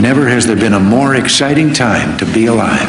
Never 0.00 0.28
has 0.28 0.46
there 0.46 0.54
been 0.54 0.74
a 0.74 0.80
more 0.80 1.16
exciting 1.16 1.72
time 1.72 2.16
to 2.18 2.24
be 2.32 2.46
alive. 2.46 2.88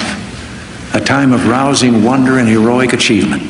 A 0.93 0.99
time 1.01 1.33
of 1.33 1.47
rousing 1.47 2.03
wonder 2.03 2.37
and 2.37 2.47
heroic 2.47 2.93
achievement. 2.93 3.41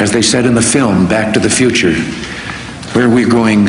As 0.00 0.10
they 0.10 0.22
said 0.22 0.44
in 0.44 0.54
the 0.54 0.62
film 0.62 1.06
Back 1.06 1.32
to 1.34 1.40
the 1.40 1.48
Future, 1.48 1.94
where 2.94 3.08
we're 3.08 3.28
going, 3.28 3.68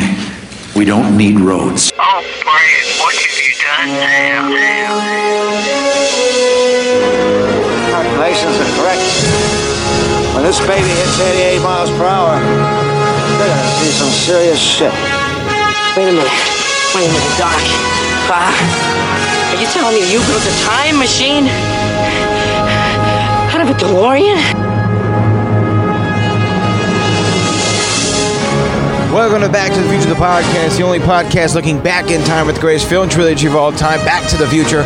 we 0.76 0.86
don't 0.86 1.16
need 1.16 1.40
roads. 1.40 1.92
Oh, 2.00 2.22
Brad, 2.42 2.86
what 2.98 3.14
have 3.14 3.38
you 3.38 3.54
done 3.62 3.90
now? 3.94 4.50
Calculations 7.94 8.58
are 8.58 8.74
correct. 8.82 9.06
When 10.34 10.44
this 10.44 10.60
baby 10.66 10.90
hits 10.90 11.20
88 11.20 11.62
miles 11.62 11.92
per 11.92 12.06
hour, 12.06 12.42
we're 13.38 13.48
gonna 13.48 13.70
see 13.78 13.92
some 13.92 14.10
serious 14.10 14.60
shit. 14.60 14.94
Wait 15.96 16.10
a 16.10 16.12
minute. 16.12 16.59
Wait 16.96 17.06
a 17.06 17.14
minute, 17.14 17.38
Doc. 17.38 17.54
Uh, 18.32 18.50
are 19.54 19.62
you 19.62 19.68
telling 19.68 19.94
me 19.94 20.12
you 20.12 20.18
built 20.26 20.42
a 20.42 20.56
time 20.66 20.98
machine 20.98 21.46
out 23.54 23.62
of 23.62 23.70
a 23.70 23.74
DeLorean? 23.74 24.38
Welcome 29.14 29.42
to 29.42 29.50
Back 29.50 29.72
to 29.74 29.82
the 29.82 29.90
Future, 29.90 30.10
the 30.10 30.16
podcast, 30.16 30.78
the 30.78 30.84
only 30.84 30.98
podcast 30.98 31.54
looking 31.54 31.80
back 31.80 32.10
in 32.10 32.24
time 32.26 32.48
with 32.48 32.56
the 32.56 32.62
greatest 32.62 32.90
film 32.90 33.08
trilogy 33.08 33.46
of 33.46 33.56
all 33.56 33.72
time, 33.72 34.04
Back 34.04 34.28
to 34.32 34.38
the 34.38 34.48
Future. 34.48 34.82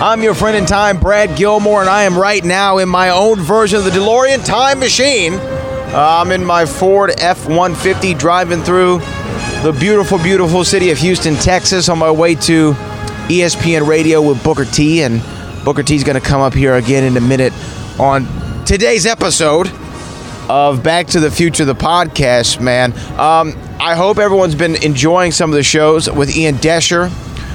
I'm 0.00 0.22
your 0.22 0.34
friend 0.34 0.56
in 0.56 0.66
time, 0.66 0.98
Brad 1.00 1.36
Gilmore, 1.36 1.80
and 1.80 1.90
I 1.90 2.04
am 2.04 2.16
right 2.16 2.44
now 2.44 2.78
in 2.78 2.88
my 2.88 3.10
own 3.10 3.40
version 3.40 3.80
of 3.80 3.84
the 3.84 3.90
DeLorean 3.90 4.44
time 4.46 4.78
machine. 4.78 5.34
Uh, 5.34 6.20
I'm 6.22 6.30
in 6.30 6.44
my 6.44 6.64
Ford 6.64 7.10
F 7.18 7.46
150 7.48 8.14
driving 8.14 8.62
through 8.62 9.00
the 9.62 9.72
beautiful, 9.72 10.16
beautiful 10.16 10.64
city 10.64 10.90
of 10.90 10.96
Houston, 10.96 11.34
Texas, 11.34 11.90
on 11.90 11.98
my 11.98 12.10
way 12.10 12.34
to 12.34 12.72
ESPN 13.28 13.86
Radio 13.86 14.26
with 14.26 14.42
Booker 14.42 14.64
T. 14.64 15.02
And 15.02 15.22
Booker 15.66 15.82
T 15.82 15.94
is 15.94 16.02
going 16.02 16.18
to 16.18 16.26
come 16.26 16.40
up 16.40 16.54
here 16.54 16.76
again 16.76 17.04
in 17.04 17.14
a 17.18 17.20
minute 17.20 17.52
on 18.00 18.24
today's 18.64 19.04
episode 19.04 19.70
of 20.48 20.82
Back 20.82 21.08
to 21.08 21.20
the 21.20 21.30
Future, 21.30 21.66
the 21.66 21.74
podcast, 21.74 22.58
man. 22.58 22.92
Um, 23.20 23.54
I 23.78 23.94
hope 23.94 24.16
everyone's 24.16 24.54
been 24.54 24.82
enjoying 24.82 25.30
some 25.30 25.50
of 25.50 25.56
the 25.56 25.62
shows 25.62 26.10
with 26.10 26.34
Ian 26.34 26.54
Desher, 26.54 27.10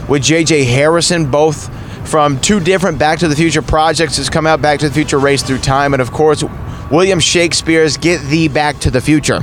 with 0.08 0.22
JJ 0.22 0.64
Harrison, 0.66 1.32
both 1.32 1.74
from 2.08 2.40
two 2.40 2.60
different 2.60 3.00
Back 3.00 3.18
to 3.20 3.28
the 3.28 3.36
Future 3.36 3.64
projects 3.64 4.18
that's 4.18 4.30
come 4.30 4.46
out 4.46 4.62
Back 4.62 4.80
to 4.82 4.90
the 4.90 4.94
Future 4.94 5.18
Race 5.18 5.42
Through 5.42 5.58
Time, 5.58 5.96
and 5.96 6.02
of 6.04 6.12
course, 6.12 6.44
William 6.92 7.20
Shakespeare's 7.20 7.98
Get 7.98 8.22
Thee 8.22 8.48
Back 8.48 8.78
to 8.82 8.92
the 8.92 9.02
Future. 9.02 9.40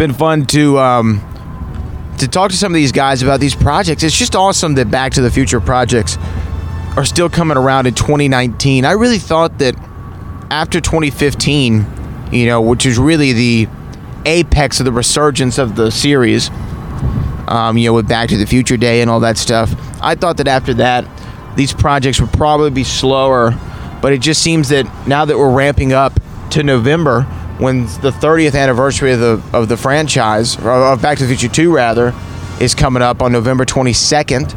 Been 0.00 0.14
fun 0.14 0.46
to. 0.46 0.78
Um, 0.78 1.20
to 2.20 2.26
talk 2.26 2.50
to 2.52 2.56
some 2.56 2.72
of 2.72 2.74
these 2.74 2.90
guys 2.90 3.22
about 3.22 3.38
these 3.38 3.54
projects, 3.54 4.02
it's 4.02 4.16
just 4.16 4.34
awesome 4.34 4.76
that 4.76 4.90
Back 4.90 5.12
to 5.12 5.20
the 5.20 5.30
Future 5.30 5.60
projects 5.60 6.16
are 6.96 7.04
still 7.04 7.28
coming 7.28 7.58
around 7.58 7.86
in 7.86 7.92
2019. 7.92 8.86
I 8.86 8.92
really 8.92 9.18
thought 9.18 9.58
that 9.58 9.74
after 10.50 10.80
2015, 10.80 11.84
you 12.32 12.46
know, 12.46 12.62
which 12.62 12.86
is 12.86 12.96
really 12.96 13.34
the 13.34 13.68
apex 14.24 14.80
of 14.80 14.86
the 14.86 14.92
resurgence 14.92 15.58
of 15.58 15.76
the 15.76 15.90
series, 15.90 16.48
um, 17.46 17.76
you 17.76 17.90
know, 17.90 17.92
with 17.92 18.08
Back 18.08 18.30
to 18.30 18.38
the 18.38 18.46
Future 18.46 18.78
Day 18.78 19.02
and 19.02 19.10
all 19.10 19.20
that 19.20 19.36
stuff, 19.36 19.70
I 20.02 20.14
thought 20.14 20.38
that 20.38 20.48
after 20.48 20.72
that, 20.74 21.04
these 21.56 21.74
projects 21.74 22.22
would 22.22 22.32
probably 22.32 22.70
be 22.70 22.84
slower. 22.84 23.50
But 24.00 24.14
it 24.14 24.22
just 24.22 24.40
seems 24.40 24.70
that 24.70 24.86
now 25.06 25.26
that 25.26 25.36
we're 25.36 25.54
ramping 25.54 25.92
up 25.92 26.18
to 26.52 26.62
November, 26.62 27.26
when 27.60 27.84
the 28.00 28.10
30th 28.10 28.58
anniversary 28.58 29.12
of 29.12 29.20
the 29.20 29.42
of 29.52 29.68
the 29.68 29.76
franchise, 29.76 30.56
of 30.56 31.02
Back 31.02 31.18
to 31.18 31.26
the 31.26 31.36
Future 31.36 31.54
2 31.54 31.74
rather, 31.74 32.14
is 32.58 32.74
coming 32.74 33.02
up 33.02 33.20
on 33.20 33.32
November 33.32 33.66
22nd, 33.66 34.50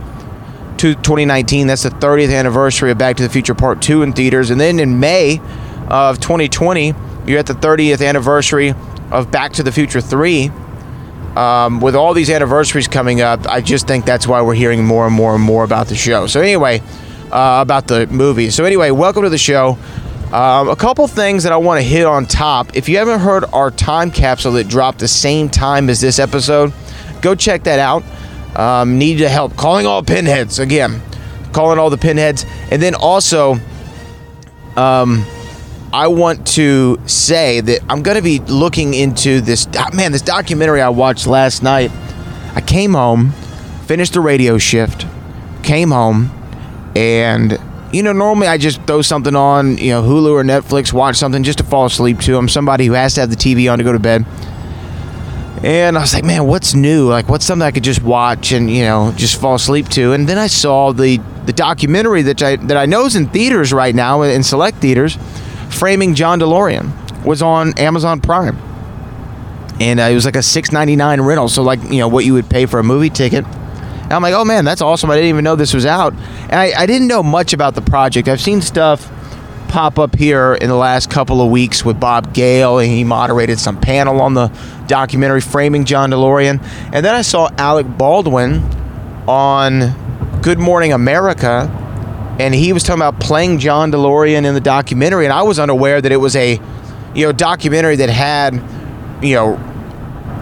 2019. 0.78 1.68
That's 1.68 1.84
the 1.84 1.90
30th 1.90 2.34
anniversary 2.34 2.92
of 2.92 2.98
Back 2.98 3.18
to 3.18 3.24
the 3.24 3.30
Future 3.30 3.54
Part 3.54 3.82
2 3.82 4.04
in 4.04 4.14
theaters. 4.14 4.50
And 4.50 4.60
then 4.60 4.80
in 4.80 5.00
May 5.02 5.42
of 5.90 6.20
2020, 6.22 6.94
you're 7.28 7.40
at 7.40 7.46
the 7.46 7.54
30th 7.54 8.06
anniversary 8.06 8.74
of 9.12 9.30
Back 9.30 9.54
to 9.54 9.64
the 9.64 9.72
Future 9.72 10.02
3. 10.02 10.50
Um, 11.36 11.82
with 11.82 11.96
all 11.96 12.14
these 12.14 12.30
anniversaries 12.30 12.88
coming 12.88 13.20
up, 13.22 13.48
I 13.48 13.60
just 13.60 13.88
think 13.88 14.06
that's 14.06 14.28
why 14.28 14.42
we're 14.44 14.54
hearing 14.54 14.86
more 14.86 15.08
and 15.08 15.16
more 15.16 15.34
and 15.34 15.44
more 15.44 15.64
about 15.64 15.88
the 15.88 15.96
show. 15.96 16.28
So, 16.28 16.42
anyway, 16.42 16.80
uh, 17.32 17.60
about 17.62 17.88
the 17.88 18.06
movie. 18.08 18.50
So, 18.52 18.66
anyway, 18.66 18.92
welcome 18.92 19.24
to 19.24 19.30
the 19.30 19.38
show. 19.38 19.78
Um, 20.34 20.68
a 20.68 20.76
couple 20.76 21.08
things 21.08 21.44
that 21.44 21.54
I 21.54 21.58
want 21.58 21.80
to 21.80 21.88
hit 21.88 22.08
on 22.08 22.26
top. 22.26 22.76
If 22.76 22.90
you 22.90 22.98
haven't 22.98 23.20
heard 23.20 23.46
our 23.54 23.70
time 23.70 24.10
capsule 24.10 24.54
that 24.54 24.68
dropped 24.68 24.98
the 24.98 25.08
same 25.08 25.48
time 25.48 25.92
as 25.92 26.02
this 26.02 26.18
episode, 26.18 26.74
go 27.22 27.36
check 27.36 27.66
that 27.66 27.78
out. 27.78 28.04
Um, 28.58 28.98
need 28.98 29.20
to 29.20 29.30
help 29.30 29.56
calling 29.56 29.86
all 29.86 30.02
pinheads 30.02 30.58
again, 30.58 31.04
calling 31.52 31.78
all 31.78 31.92
the 31.92 32.00
pinheads, 32.00 32.48
and 32.72 32.82
then 32.82 32.96
also, 32.96 33.60
um, 34.76 35.24
I 35.94 36.08
want 36.08 36.48
to 36.48 37.00
say 37.06 37.62
that 37.62 37.82
I'm 37.88 38.02
going 38.02 38.18
to 38.18 38.24
be 38.24 38.40
looking 38.40 38.96
into 38.96 39.40
this. 39.40 39.68
Man, 39.94 40.12
this 40.12 40.24
documentary 40.24 40.82
I 40.82 40.90
watched 40.90 41.28
last 41.28 41.62
night. 41.62 41.92
I 42.56 42.62
came 42.62 42.94
home, 42.94 43.34
finished 43.86 44.14
the 44.14 44.20
radio 44.20 44.58
shift, 44.58 45.06
came 45.62 45.92
home, 45.92 46.32
and 46.96 47.60
you 47.94 48.02
know, 48.02 48.12
normally 48.12 48.48
I 48.48 48.58
just 48.58 48.82
throw 48.84 49.04
something 49.04 49.36
on, 49.36 49.78
you 49.78 49.92
know, 49.92 50.02
Hulu 50.02 50.32
or 50.32 50.44
Netflix, 50.44 50.92
watch 50.92 51.16
something 51.16 51.44
just 51.44 51.60
to 51.60 51.64
fall 51.64 51.86
asleep 51.86 52.20
to. 52.22 52.36
I'm 52.38 52.50
somebody 52.50 52.88
who 52.88 52.94
has 52.94 53.14
to 53.14 53.22
have 53.22 53.30
the 53.30 53.36
TV 53.36 53.72
on 53.72 53.78
to 53.78 53.84
go 53.84 53.94
to 53.94 54.00
bed. 54.00 54.26
And 55.64 55.98
I 55.98 56.02
was 56.02 56.14
like, 56.14 56.26
man, 56.26 56.46
what's 56.46 56.74
new? 56.74 57.08
Like, 57.08 57.30
what's 57.30 57.46
something 57.46 57.66
I 57.66 57.72
could 57.72 57.84
just 57.84 58.02
watch 58.02 58.52
and 58.52 58.70
you 58.70 58.84
know 58.84 59.14
just 59.16 59.40
fall 59.40 59.56
asleep 59.56 59.88
to? 59.90 60.12
And 60.12 60.28
then 60.28 60.38
I 60.38 60.48
saw 60.48 60.92
the 60.92 61.18
the 61.46 61.54
documentary 61.54 62.24
that 62.24 62.42
I 62.42 62.58
that 62.58 62.76
I 62.76 62.86
know 62.86 63.06
is 63.06 63.16
in 63.16 63.28
theaters 63.30 63.72
right 63.72 63.96
now 63.96 64.24
in 64.24 64.44
select 64.44 64.80
theaters, 64.80 65.18
"Framing 65.70 66.16
John 66.16 66.42
DeLorean," 66.42 67.24
was 67.24 67.42
on 67.42 67.78
Amazon 67.80 68.20
Prime, 68.20 68.58
and 69.80 70.02
uh, 70.02 70.04
it 70.04 70.16
was 70.16 70.26
like 70.26 70.36
a 70.36 70.44
six 70.44 70.74
ninety 70.74 70.98
nine 70.98 71.22
rental. 71.22 71.48
So 71.48 71.64
like 71.64 71.82
you 71.84 72.00
know 72.00 72.10
what 72.10 72.26
you 72.26 72.34
would 72.34 72.50
pay 72.50 72.66
for 72.66 72.80
a 72.80 72.84
movie 72.84 73.10
ticket. 73.10 73.46
And 74.14 74.18
I'm 74.18 74.32
like, 74.32 74.40
oh 74.40 74.46
man, 74.46 74.64
that's 74.64 74.82
awesome. 74.82 75.10
I 75.10 75.16
didn't 75.16 75.30
even 75.30 75.44
know 75.44 75.56
this 75.56 75.74
was 75.74 75.88
out, 75.88 76.14
and 76.14 76.54
I, 76.54 76.72
I 76.84 76.86
didn't 76.86 77.08
know 77.08 77.24
much 77.24 77.52
about 77.52 77.74
the 77.74 77.82
project. 77.82 78.28
I've 78.28 78.40
seen 78.40 78.62
stuff 78.62 79.12
pop 79.70 79.98
up 79.98 80.16
here 80.16 80.54
in 80.54 80.70
the 80.70 80.76
last 80.76 81.10
couple 81.10 81.42
of 81.42 81.50
weeks 81.50 81.84
with 81.84 82.00
Bob 82.00 82.32
Gale, 82.32 82.78
and 82.78 82.88
he 82.92 83.04
moderated 83.04 83.58
some 83.58 83.82
panel 83.82 84.22
on 84.22 84.36
the 84.36 84.56
documentary 84.86 85.42
Framing 85.42 85.84
John 85.84 86.12
DeLorean. 86.12 86.64
And 86.94 87.04
then 87.04 87.16
I 87.16 87.24
saw 87.24 87.50
Alec 87.58 87.88
Baldwin 87.98 88.62
on 89.28 90.42
Good 90.44 90.60
Morning 90.60 90.94
America, 90.94 91.68
and 92.40 92.54
he 92.54 92.72
was 92.72 92.84
talking 92.84 93.02
about 93.02 93.20
playing 93.20 93.58
John 93.58 93.92
DeLorean 93.92 94.46
in 94.46 94.54
the 94.54 94.62
documentary, 94.62 95.26
and 95.26 95.34
I 95.34 95.42
was 95.42 95.58
unaware 95.58 96.00
that 96.00 96.12
it 96.12 96.18
was 96.18 96.36
a 96.36 96.62
you 97.16 97.26
know 97.26 97.32
documentary 97.32 97.96
that 97.96 98.12
had 98.12 98.54
you 99.24 99.34
know 99.34 99.73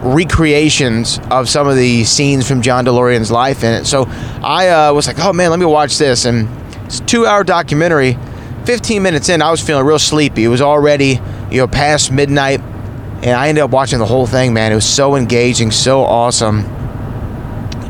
recreations 0.02 1.20
of 1.30 1.48
some 1.48 1.68
of 1.68 1.76
the 1.76 2.04
scenes 2.04 2.46
from 2.46 2.60
John 2.60 2.84
DeLorean's 2.84 3.30
life 3.30 3.62
in 3.62 3.72
it. 3.72 3.84
So 3.86 4.04
I 4.42 4.68
uh, 4.68 4.92
was 4.92 5.06
like, 5.06 5.18
oh 5.20 5.32
man, 5.32 5.50
let 5.50 5.58
me 5.58 5.66
watch 5.66 5.98
this, 5.98 6.24
and 6.24 6.48
it's 6.84 7.00
a 7.00 7.04
two-hour 7.04 7.44
documentary. 7.44 8.18
15 8.64 9.02
minutes 9.02 9.28
in, 9.28 9.42
I 9.42 9.50
was 9.50 9.60
feeling 9.60 9.84
real 9.84 9.98
sleepy. 9.98 10.44
It 10.44 10.48
was 10.48 10.60
already, 10.60 11.20
you 11.50 11.58
know, 11.58 11.66
past 11.66 12.12
midnight, 12.12 12.60
and 12.60 13.30
I 13.30 13.48
ended 13.48 13.62
up 13.62 13.70
watching 13.70 13.98
the 13.98 14.06
whole 14.06 14.26
thing. 14.26 14.52
Man, 14.52 14.72
it 14.72 14.74
was 14.74 14.88
so 14.88 15.16
engaging, 15.16 15.70
so 15.70 16.02
awesome. 16.02 16.62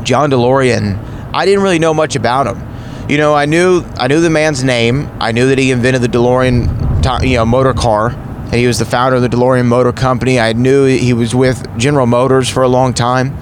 John 0.03 0.31
DeLorean. 0.31 0.99
I 1.33 1.45
didn't 1.45 1.63
really 1.63 1.79
know 1.79 1.93
much 1.93 2.15
about 2.15 2.47
him. 2.47 3.09
You 3.09 3.17
know, 3.17 3.33
I 3.33 3.45
knew 3.45 3.83
I 3.97 4.07
knew 4.07 4.21
the 4.21 4.29
man's 4.29 4.63
name. 4.63 5.09
I 5.19 5.31
knew 5.31 5.47
that 5.49 5.57
he 5.57 5.71
invented 5.71 6.01
the 6.01 6.07
DeLorean, 6.07 7.27
you 7.27 7.37
know, 7.37 7.45
motor 7.45 7.73
car, 7.73 8.11
and 8.53 8.59
he 8.59 8.67
was 8.67 8.77
the 8.77 8.85
founder 8.85 9.15
of 9.15 9.23
the 9.23 9.29
DeLorean 9.29 9.65
Motor 9.65 9.91
Company. 9.91 10.39
I 10.39 10.53
knew 10.53 10.85
he 10.85 11.11
was 11.11 11.33
with 11.33 11.75
General 11.75 12.05
Motors 12.05 12.47
for 12.47 12.61
a 12.61 12.67
long 12.67 12.93
time, 12.93 13.35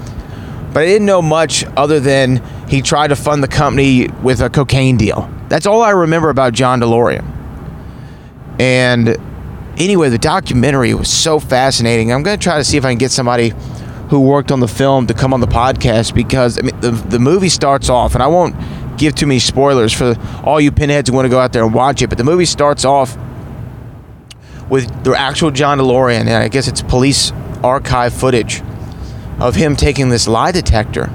but 0.71 0.83
I 0.83 0.85
didn't 0.85 1.05
know 1.05 1.21
much 1.21 1.65
other 1.75 1.99
than 1.99 2.41
he 2.69 2.81
tried 2.81 3.09
to 3.09 3.17
fund 3.17 3.43
the 3.43 3.49
company 3.49 4.07
with 4.23 4.39
a 4.39 4.49
cocaine 4.49 4.95
deal. 4.95 5.29
That's 5.49 5.65
all 5.65 5.81
I 5.81 5.89
remember 5.89 6.29
about 6.29 6.53
John 6.53 6.79
DeLorean. 6.79 7.25
And 8.57 9.17
anyway, 9.77 10.07
the 10.07 10.17
documentary 10.17 10.93
was 10.93 11.09
so 11.09 11.41
fascinating. 11.41 12.13
I'm 12.13 12.23
going 12.23 12.39
to 12.39 12.41
try 12.41 12.57
to 12.57 12.63
see 12.63 12.77
if 12.77 12.85
I 12.85 12.91
can 12.91 12.97
get 12.97 13.11
somebody 13.11 13.51
who 14.07 14.21
worked 14.21 14.49
on 14.49 14.61
the 14.61 14.67
film 14.69 15.07
to 15.07 15.13
come 15.13 15.33
on 15.33 15.41
the 15.41 15.45
podcast 15.45 16.15
because 16.15 16.57
I 16.57 16.61
mean, 16.61 16.79
the, 16.79 16.91
the 16.91 17.19
movie 17.19 17.49
starts 17.49 17.89
off, 17.89 18.13
and 18.13 18.23
I 18.23 18.27
won't 18.27 18.55
give 18.97 19.13
too 19.13 19.27
many 19.27 19.39
spoilers 19.39 19.91
for 19.91 20.15
all 20.45 20.61
you 20.61 20.71
pinheads 20.71 21.09
who 21.09 21.15
want 21.17 21.25
to 21.25 21.29
go 21.29 21.39
out 21.39 21.51
there 21.51 21.65
and 21.65 21.73
watch 21.73 22.01
it, 22.01 22.07
but 22.07 22.17
the 22.17 22.23
movie 22.23 22.45
starts 22.45 22.85
off 22.85 23.17
with 24.71 25.03
the 25.03 25.12
actual 25.12 25.51
John 25.51 25.79
DeLorean, 25.79 26.21
and 26.21 26.29
I 26.29 26.47
guess 26.47 26.69
it's 26.69 26.81
police 26.81 27.33
archive 27.62 28.13
footage 28.13 28.62
of 29.38 29.53
him 29.53 29.75
taking 29.75 30.07
this 30.07 30.29
lie 30.29 30.53
detector. 30.53 31.09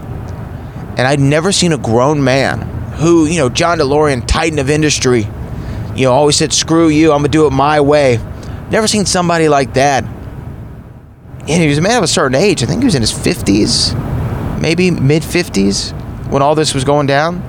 And 0.99 1.01
I'd 1.01 1.21
never 1.21 1.53
seen 1.53 1.73
a 1.73 1.79
grown 1.79 2.23
man 2.23 2.61
who, 2.99 3.25
you 3.25 3.39
know, 3.39 3.49
John 3.49 3.79
DeLorean, 3.79 4.27
titan 4.27 4.59
of 4.59 4.69
industry, 4.69 5.27
you 5.97 6.05
know, 6.05 6.13
always 6.13 6.37
said, 6.37 6.53
screw 6.53 6.89
you, 6.89 7.13
I'm 7.13 7.21
going 7.21 7.31
to 7.33 7.39
do 7.39 7.47
it 7.47 7.51
my 7.51 7.81
way. 7.81 8.19
Never 8.71 8.87
seen 8.87 9.07
somebody 9.07 9.49
like 9.49 9.73
that. 9.73 10.05
And 10.05 11.63
he 11.63 11.67
was 11.67 11.79
a 11.79 11.83
man 11.83 11.97
of 11.97 12.05
a 12.05 12.09
certain 12.09 12.35
age. 12.35 12.63
I 12.63 12.67
think 12.67 12.83
he 12.83 12.85
was 12.85 12.95
in 12.95 13.01
his 13.01 13.13
50s, 13.13 14.61
maybe 14.61 14.91
mid 14.91 15.23
50s 15.23 15.93
when 16.31 16.43
all 16.43 16.55
this 16.55 16.75
was 16.75 16.85
going 16.85 17.07
down. 17.07 17.41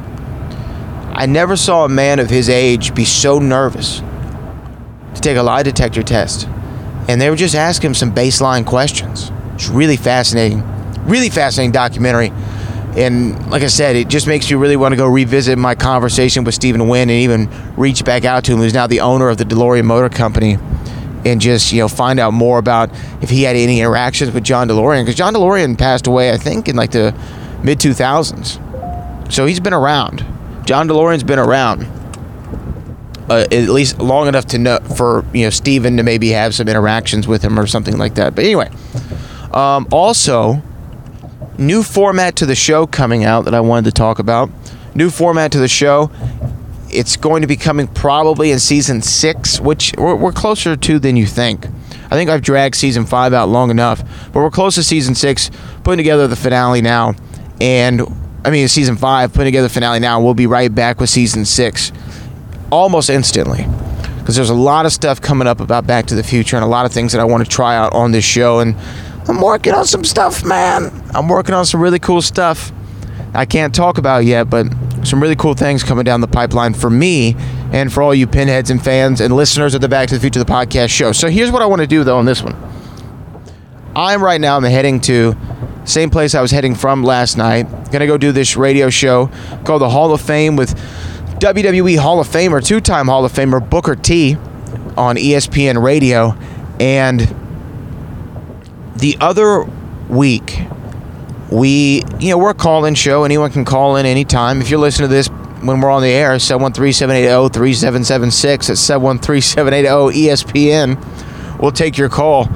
I 1.12 1.26
never 1.26 1.58
saw 1.58 1.84
a 1.84 1.90
man 1.90 2.20
of 2.20 2.30
his 2.30 2.48
age 2.48 2.96
be 2.96 3.04
so 3.04 3.40
nervous 3.40 4.02
to 5.18 5.22
take 5.22 5.38
a 5.38 5.44
lie 5.44 5.64
detector 5.64 6.04
test. 6.04 6.48
And 7.08 7.22
they 7.22 7.30
were 7.30 7.36
just 7.36 7.56
asking 7.56 7.90
him 7.90 7.94
some 7.94 8.14
baseline 8.14 8.66
questions. 8.66 9.32
It's 9.56 9.70
really 9.70 9.98
fascinating, 9.98 10.64
really 11.06 11.30
fascinating 11.30 11.72
documentary. 11.72 12.32
And 12.96 13.50
like 13.52 13.64
I 13.64 13.68
said, 13.68 13.96
it 13.96 14.08
just 14.08 14.28
makes 14.28 14.50
you 14.50 14.58
really 14.58 14.76
want 14.76 14.94
to 14.94 14.96
go 14.96 15.08
revisit 15.08 15.58
my 15.58 15.76
conversation 15.76 16.44
with 16.44 16.56
Stephen 16.56 16.88
Wynne 16.88 17.10
and 17.10 17.20
even 17.20 17.50
reach 17.76 18.04
back 18.04 18.26
out 18.26 18.44
to 18.46 18.54
him, 18.54 18.60
who's 18.60 18.74
now 18.74 18.88
the 18.88 19.02
owner 19.02 19.30
of 19.30 19.38
the 19.38 19.44
DeLorean 19.44 19.86
Motor 19.86 20.10
Company, 20.10 20.58
and 21.24 21.40
just 21.40 21.72
you 21.72 21.80
know 21.80 21.88
find 21.88 22.20
out 22.20 22.34
more 22.34 22.58
about 22.58 22.90
if 23.22 23.30
he 23.30 23.44
had 23.44 23.56
any 23.56 23.80
interactions 23.80 24.32
with 24.32 24.44
John 24.44 24.68
DeLorean 24.68 25.04
because 25.04 25.16
John 25.16 25.34
DeLorean 25.34 25.78
passed 25.78 26.08
away, 26.08 26.32
I 26.32 26.38
think, 26.38 26.68
in 26.68 26.76
like 26.76 26.92
the 26.92 27.16
mid 27.64 27.80
2000s. 27.80 29.32
So 29.32 29.46
he's 29.46 29.60
been 29.60 29.74
around. 29.74 30.26
John 30.66 30.88
DeLorean's 30.88 31.24
been 31.24 31.40
around 31.40 31.88
uh, 33.30 33.46
at 33.52 33.70
least 33.70 34.00
long 34.00 34.28
enough 34.28 34.46
to 34.46 34.58
know 34.58 34.80
for 34.96 35.26
you 35.34 35.44
know 35.44 35.50
Stephen 35.50 35.98
to 35.98 36.04
maybe 36.04 36.30
have 36.30 36.56
some 36.56 36.68
interactions 36.68 37.28
with 37.28 37.42
him 37.42 37.60
or 37.60 37.68
something 37.68 37.98
like 37.98 38.16
that. 38.16 38.36
But 38.36 38.46
anyway, 38.46 38.70
um, 39.54 39.88
also 39.92 40.62
new 41.58 41.84
format 41.84 42.36
to 42.38 42.46
the 42.46 42.56
show 42.56 42.88
coming 42.88 43.26
out 43.26 43.46
that 43.46 43.54
I 43.54 43.60
wanted 43.60 43.86
to 43.86 43.92
talk 43.92 44.20
about. 44.20 44.50
New 44.96 45.10
format 45.10 45.52
to 45.52 45.60
the 45.60 45.68
show. 45.68 46.12
It's 46.90 47.18
going 47.18 47.42
to 47.42 47.48
be 47.48 47.58
coming 47.58 47.88
probably 47.88 48.52
in 48.52 48.60
season 48.60 49.02
six, 49.02 49.60
which 49.60 49.94
we're, 49.98 50.16
we're 50.16 50.32
closer 50.32 50.78
to 50.78 51.00
than 51.00 51.18
you 51.18 51.26
think. 51.26 51.66
I 51.66 52.12
think 52.12 52.30
I've 52.30 52.42
dragged 52.42 52.76
season 52.76 53.06
five 53.06 53.34
out 53.34 53.50
long 53.50 53.70
enough, 53.70 54.02
but 54.32 54.40
we're 54.40 54.50
close 54.50 54.76
to 54.76 54.84
season 54.84 55.14
six, 55.14 55.52
putting 55.84 55.98
together 55.98 56.28
the 56.28 56.38
finale 56.38 56.82
now. 56.82 57.14
And 57.60 58.02
I 58.46 58.52
mean, 58.52 58.70
season 58.70 58.96
five, 58.96 59.34
putting 59.34 59.48
together 59.48 59.68
the 59.68 59.74
finale 59.74 60.00
now. 60.00 60.22
We'll 60.22 60.34
be 60.34 60.48
right 60.48 60.74
back 60.74 61.02
with 61.02 61.10
season 61.10 61.44
six 61.44 61.92
almost 62.72 63.10
instantly 63.10 63.66
because 64.20 64.36
there's 64.36 64.50
a 64.50 64.56
lot 64.56 64.86
of 64.86 64.92
stuff 64.92 65.22
coming 65.22 65.48
up 65.48 65.60
about 65.60 65.88
Back 65.88 66.08
to 66.08 66.16
the 66.16 66.24
Future 66.24 66.58
and 66.58 66.66
a 66.66 66.68
lot 66.68 66.86
of 66.86 66.92
things 66.92 67.14
that 67.14 67.22
I 67.22 67.24
want 67.24 67.44
to 67.44 67.50
try 67.50 67.76
out 67.76 67.94
on 67.94 68.12
this 68.12 68.26
show. 68.26 68.60
And 68.60 68.76
I'm 69.28 69.40
working 69.42 69.74
on 69.74 69.86
some 69.86 70.04
stuff, 70.04 70.44
man. 70.44 70.92
I'm 71.14 71.30
working 71.30 71.56
on 71.56 71.66
some 71.66 71.82
really 71.82 72.00
cool 72.00 72.22
stuff 72.22 72.72
I 73.34 73.46
can't 73.46 73.74
talk 73.74 73.98
about 73.98 74.26
yet, 74.26 74.50
but 74.50 74.66
some 75.04 75.22
really 75.22 75.36
cool 75.36 75.54
things 75.54 75.84
coming 75.84 76.04
down 76.04 76.22
the 76.22 76.28
pipeline 76.28 76.74
for 76.74 76.90
me 76.90 77.36
and 77.72 77.94
for 77.94 78.02
all 78.02 78.16
you 78.16 78.26
pinheads 78.26 78.72
and 78.72 78.84
fans 78.84 79.22
and 79.22 79.36
listeners 79.36 79.76
of 79.76 79.82
the 79.82 79.88
Back 79.88 80.10
to 80.10 80.16
the 80.16 80.22
Future 80.22 80.40
the 80.40 80.52
podcast 80.52 80.90
show. 80.90 81.12
So 81.12 81.30
here's 81.30 81.52
what 81.52 81.62
I 81.62 81.68
want 81.68 81.82
to 81.82 81.88
do 81.88 82.04
though 82.04 82.18
on 82.18 82.26
this 82.26 82.42
one. 82.42 82.56
I'm 83.96 84.24
right 84.24 84.42
now 84.42 84.58
I'm 84.58 84.64
heading 84.64 85.00
to 85.02 85.36
same 85.86 86.10
place 86.10 86.36
I 86.36 86.42
was 86.42 86.52
heading 86.52 86.74
from 86.76 87.04
last 87.04 87.38
night. 87.38 87.64
Gonna 87.92 88.08
go 88.08 88.18
do 88.18 88.32
this 88.32 88.58
radio 88.58 88.90
show 88.90 89.30
called 89.64 89.82
the 89.82 89.90
Hall 89.90 90.12
of 90.14 90.22
Fame 90.22 90.56
with 90.56 90.76
WWE 91.40 92.00
Hall 92.00 92.20
of 92.20 92.28
Famer, 92.28 92.66
two-time 92.66 93.06
Hall 93.08 93.24
of 93.24 93.32
Famer 93.32 93.70
Booker 93.70 93.96
T 93.96 94.36
on 94.98 95.18
ESPN 95.18 95.84
Radio, 95.84 96.36
and 96.80 97.20
the 98.96 99.16
other 99.22 99.64
week 100.10 100.62
we 101.52 102.02
you 102.20 102.32
know 102.32 102.40
we're 102.40 102.50
a 102.50 102.56
call-in 102.56 102.96
show. 102.96 103.24
Anyone 103.24 103.52
can 103.52 103.66
call 103.66 103.98
in 103.98 104.08
anytime. 104.08 104.62
If 104.62 104.72
you're 104.72 104.80
listening 104.80 105.10
to 105.10 105.14
this 105.14 105.28
when 105.28 105.80
we're 105.80 105.92
on 105.92 106.02
the 106.02 106.10
air 106.10 106.32
713-780-3776 106.38 108.70
at 108.70 108.78
713-780-espn 108.78 111.60
we'll 111.60 111.72
take 111.72 111.98
your 111.98 112.10
call. 112.10 112.48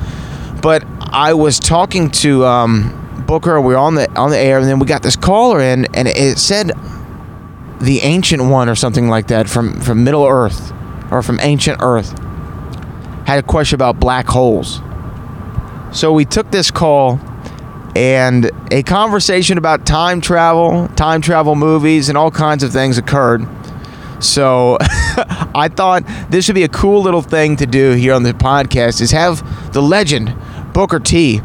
But 0.62 0.84
i 1.00 1.34
was 1.34 1.60
talking 1.60 2.10
to 2.12 2.46
um, 2.46 3.24
booker. 3.28 3.60
We 3.62 3.74
were 3.74 3.80
on 3.80 3.96
the 3.96 4.12
on 4.20 4.30
the 4.32 4.40
air 4.40 4.58
and 4.58 4.68
then 4.68 4.80
we 4.80 4.88
got 4.88 5.04
this 5.04 5.16
caller 5.16 5.62
in 5.62 5.86
and 5.94 6.08
it 6.08 6.40
said 6.40 6.72
the 7.82 8.00
ancient 8.02 8.44
one 8.44 8.70
or 8.70 8.76
something 8.76 9.10
like 9.10 9.28
that 9.28 9.50
from 9.50 9.80
from 9.82 10.04
middle 10.04 10.26
earth 10.26 10.72
or 11.12 11.22
from 11.22 11.40
ancient 11.42 11.80
earth 11.82 12.18
had 13.26 13.40
a 13.40 13.44
question 13.44 13.76
about 13.76 14.00
black 14.00 14.28
holes 14.28 14.82
so 15.92 16.14
we 16.14 16.24
took 16.24 16.50
this 16.52 16.72
call 16.72 17.20
and 17.96 18.50
a 18.72 18.84
conversation 18.84 19.58
about 19.58 19.86
time 19.86 20.22
travel, 20.22 20.88
time 20.90 21.22
travel 21.22 21.56
movies, 21.56 22.08
and 22.08 22.18
all 22.18 22.32
kinds 22.32 22.64
of 22.64 22.72
things 22.72 22.98
occurred. 22.98 23.46
So 24.22 24.78
I 24.82 25.70
thought 25.74 26.04
this 26.30 26.48
would 26.48 26.56
be 26.56 26.64
a 26.64 26.70
cool 26.70 27.02
little 27.02 27.22
thing 27.22 27.58
to 27.58 27.66
do 27.66 27.92
here 27.92 28.14
on 28.14 28.24
the 28.24 28.34
podcast 28.34 29.02
is 29.02 29.12
have 29.12 29.74
the 29.74 29.82
legend 29.82 30.34
Booker 30.74 31.00
T 31.00 31.42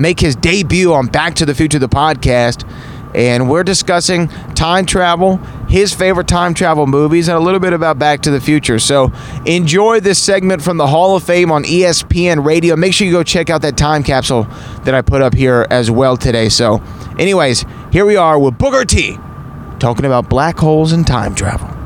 make 0.00 0.18
his 0.18 0.34
debut 0.34 0.92
on 0.92 1.06
Back 1.06 1.34
to 1.34 1.46
the 1.46 1.54
Future 1.54 1.78
the 1.78 1.88
podcast 1.88 2.68
and 3.14 3.48
we're 3.48 3.62
discussing 3.62 4.26
time 4.54 4.86
travel, 4.86 5.38
his 5.74 5.92
favorite 5.92 6.28
time 6.28 6.54
travel 6.54 6.86
movies, 6.86 7.26
and 7.26 7.36
a 7.36 7.40
little 7.40 7.58
bit 7.58 7.72
about 7.72 7.98
Back 7.98 8.20
to 8.20 8.30
the 8.30 8.40
Future. 8.40 8.78
So 8.78 9.10
enjoy 9.44 9.98
this 9.98 10.22
segment 10.22 10.62
from 10.62 10.76
the 10.76 10.86
Hall 10.86 11.16
of 11.16 11.24
Fame 11.24 11.50
on 11.50 11.64
ESPN 11.64 12.44
Radio. 12.44 12.76
Make 12.76 12.94
sure 12.94 13.08
you 13.08 13.12
go 13.12 13.24
check 13.24 13.50
out 13.50 13.60
that 13.62 13.76
time 13.76 14.04
capsule 14.04 14.44
that 14.84 14.94
I 14.94 15.02
put 15.02 15.20
up 15.20 15.34
here 15.34 15.66
as 15.70 15.90
well 15.90 16.16
today. 16.16 16.48
So, 16.48 16.80
anyways, 17.18 17.64
here 17.90 18.06
we 18.06 18.14
are 18.14 18.38
with 18.38 18.56
Booker 18.56 18.84
T 18.84 19.18
talking 19.80 20.04
about 20.04 20.28
black 20.28 20.56
holes 20.56 20.92
and 20.92 21.04
time 21.04 21.34
travel. 21.34 21.83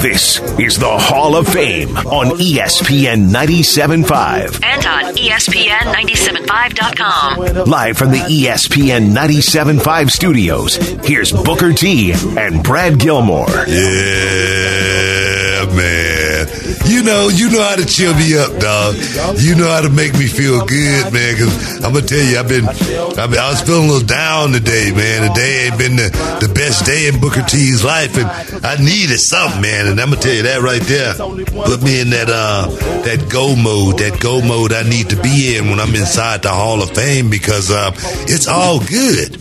This 0.00 0.38
is 0.60 0.76
the 0.78 0.86
Hall 0.86 1.34
of 1.36 1.48
Fame 1.48 1.96
on 1.96 2.26
ESPN 2.38 3.30
97.5. 3.30 4.62
And 4.62 4.86
on 4.86 5.16
E 5.18 5.30
ESPN975.com. 5.30 7.64
Live 7.64 7.96
from 7.96 8.10
the 8.10 8.18
ESPN 8.18 9.14
97.5 9.14 10.10
studios, 10.10 10.76
here's 11.04 11.32
Booker 11.32 11.72
T 11.72 12.12
and 12.12 12.62
Brad 12.62 13.00
Gilmore. 13.00 13.48
Yeah, 13.66 15.64
man. 15.74 16.46
You 16.84 17.02
know, 17.02 17.28
you 17.28 17.50
know 17.50 17.62
how 17.62 17.76
to 17.76 17.84
chill 17.86 18.14
me 18.14 18.36
up, 18.36 18.58
dog. 18.60 18.94
You 19.38 19.54
know 19.56 19.68
how 19.68 19.80
to 19.80 19.90
make 19.90 20.12
me 20.14 20.26
feel 20.26 20.64
good, 20.66 21.12
man. 21.12 21.36
Cause 21.36 21.84
I'm 21.84 21.92
gonna 21.92 22.06
tell 22.06 22.22
you, 22.22 22.38
I've 22.38 22.48
been, 22.48 22.66
I've 22.66 23.30
been 23.30 23.40
I 23.40 23.50
was 23.50 23.60
feeling 23.62 23.88
a 23.88 23.92
little 23.92 24.06
down 24.06 24.52
today, 24.52 24.92
man. 24.92 25.28
Today 25.32 25.66
ain't 25.66 25.78
been 25.78 25.96
the, 25.96 26.10
the 26.40 26.52
best 26.52 26.84
day 26.86 27.08
in 27.08 27.20
Booker 27.20 27.42
T's 27.42 27.84
life, 27.84 28.16
and 28.16 28.28
I 28.64 28.76
needed 28.76 29.18
something, 29.18 29.60
man. 29.60 29.86
And 29.86 30.00
I'm 30.00 30.10
gonna 30.10 30.20
tell 30.20 30.34
you 30.34 30.42
that 30.44 30.60
right 30.62 30.82
there. 30.82 31.14
Put 31.14 31.82
me 31.82 32.00
in 32.00 32.10
that 32.10 32.28
uh 32.28 32.68
that 33.02 33.28
go 33.30 33.56
mode, 33.56 33.98
that 33.98 34.20
go 34.20 34.40
mode 34.42 34.72
I 34.72 34.82
need 34.82 35.10
to 35.10 35.20
be 35.20 35.56
in 35.56 35.70
when 35.70 35.80
I'm 35.80 35.94
inside 35.94 36.42
the 36.42 36.50
Hall 36.50 36.82
of 36.82 36.90
Fame 36.90 37.30
because 37.30 37.70
uh, 37.70 37.90
it's 38.26 38.46
all 38.48 38.80
good 38.80 39.36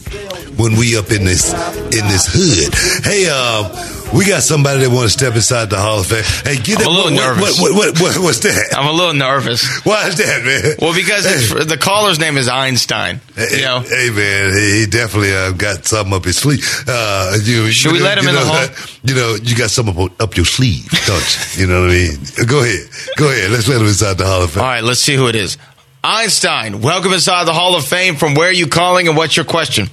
when 0.58 0.78
we 0.78 0.98
up 0.98 1.12
in 1.12 1.26
this 1.26 1.54
in 1.54 2.06
this 2.08 2.26
hood. 2.30 2.74
Hey, 3.04 3.28
uh, 3.30 3.70
we 4.14 4.26
got 4.26 4.44
somebody 4.44 4.80
that 4.80 4.90
want 4.90 5.04
to 5.04 5.10
step 5.10 5.36
inside 5.36 5.70
the 5.70 5.78
Hall 5.78 6.00
of 6.00 6.08
Fame. 6.08 6.24
Hey, 6.46 6.62
get 6.62 6.78
I'm 6.80 6.84
that. 6.84 6.88
a 6.88 6.90
little 6.90 7.12
what, 7.12 7.36
nervous. 7.36 7.60
What, 7.62 7.74
what, 7.74 8.00
what, 8.00 8.02
what, 8.16 8.24
what's 8.24 8.40
that? 8.40 8.74
I'm 8.78 8.88
a 8.88 8.92
little 8.92 9.14
nervous. 9.14 9.68
Why 9.86 10.08
is 10.08 10.16
that, 10.18 10.44
man? 10.46 10.76
Well, 10.80 10.96
because 10.96 11.26
it's, 11.26 11.66
the 11.66 11.78
caller's 11.78 12.18
name 12.20 12.38
is 12.38 12.48
Einstein. 12.48 13.20
Hey, 13.36 13.58
You 13.60 13.62
know, 13.66 13.80
hey, 13.82 14.10
man, 14.12 14.54
he, 14.58 14.80
he 14.82 14.86
definitely 14.86 15.36
uh, 15.36 15.52
got 15.52 15.86
something 15.86 16.14
up 16.14 16.24
his 16.24 16.38
sleeve. 16.38 16.64
Uh, 16.88 17.36
you, 17.44 17.70
Should 17.72 17.92
you 17.92 17.94
we 17.94 18.00
know, 18.00 18.06
let 18.06 18.18
him 18.18 18.24
you 18.24 18.30
in 18.30 18.36
the 18.36 18.42
hall? 18.46 18.56
uh, 18.56 18.88
You 19.04 19.16
know, 19.16 19.36
you 19.42 19.56
got 19.56 19.70
something 19.70 19.98
up, 20.02 20.22
up 20.22 20.38
your 20.38 20.46
sleeve, 20.46 20.88
don't 21.06 21.56
you? 21.58 21.62
You 21.64 21.68
know 21.68 21.82
what 21.82 21.90
I 21.92 21.94
mean? 21.94 22.18
Go 22.48 22.64
ahead, 22.64 22.88
go 23.18 23.30
ahead. 23.30 23.52
Let's 23.52 23.68
let 23.68 23.82
him 23.82 23.88
inside 23.88 24.18
the 24.18 24.26
Hall 24.26 24.44
of 24.44 24.52
Fame. 24.52 24.64
all 24.64 24.70
right, 24.70 24.84
let's 24.84 25.02
see 25.02 25.16
who 25.16 25.28
it 25.28 25.36
is. 25.36 25.58
Einstein, 26.04 26.82
welcome 26.82 27.12
inside 27.12 27.46
the 27.46 27.54
Hall 27.54 27.76
of 27.76 27.84
Fame. 27.86 28.16
From 28.16 28.36
where 28.36 28.48
are 28.50 28.54
you 28.54 28.68
calling 28.68 29.08
and 29.10 29.18
what's 29.18 29.36
your 29.36 29.46
question? 29.46 29.88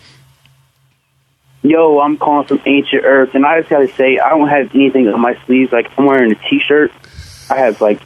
Yo, 1.62 2.00
I'm 2.00 2.19
calling 2.19 2.47
from 2.47 2.61
Ancient 2.66 3.04
Earth, 3.04 3.35
and 3.35 3.47
I 3.47 3.61
just 3.61 3.71
gotta 3.71 3.88
say, 3.95 4.19
I 4.19 4.31
don't 4.31 4.49
have 4.49 4.75
anything 4.75 5.07
on 5.09 5.21
my 5.21 5.38
sleeves. 5.47 5.71
Like, 5.71 5.90
I'm 5.97 6.07
wearing 6.07 6.33
a 6.33 6.35
T-shirt. 6.35 6.92
I 7.49 7.57
have 7.59 7.81
like 7.81 8.00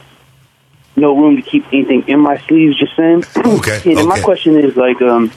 no 0.95 1.17
room 1.17 1.37
to 1.37 1.41
keep 1.41 1.65
anything 1.73 2.07
in 2.07 2.19
my 2.19 2.37
sleeves. 2.37 2.77
Just 2.79 2.95
saying. 2.95 3.23
Okay. 3.57 3.81
and 3.97 4.07
my 4.07 4.21
question 4.21 4.57
is 4.59 4.75
like, 4.75 5.01
um, 5.01 5.31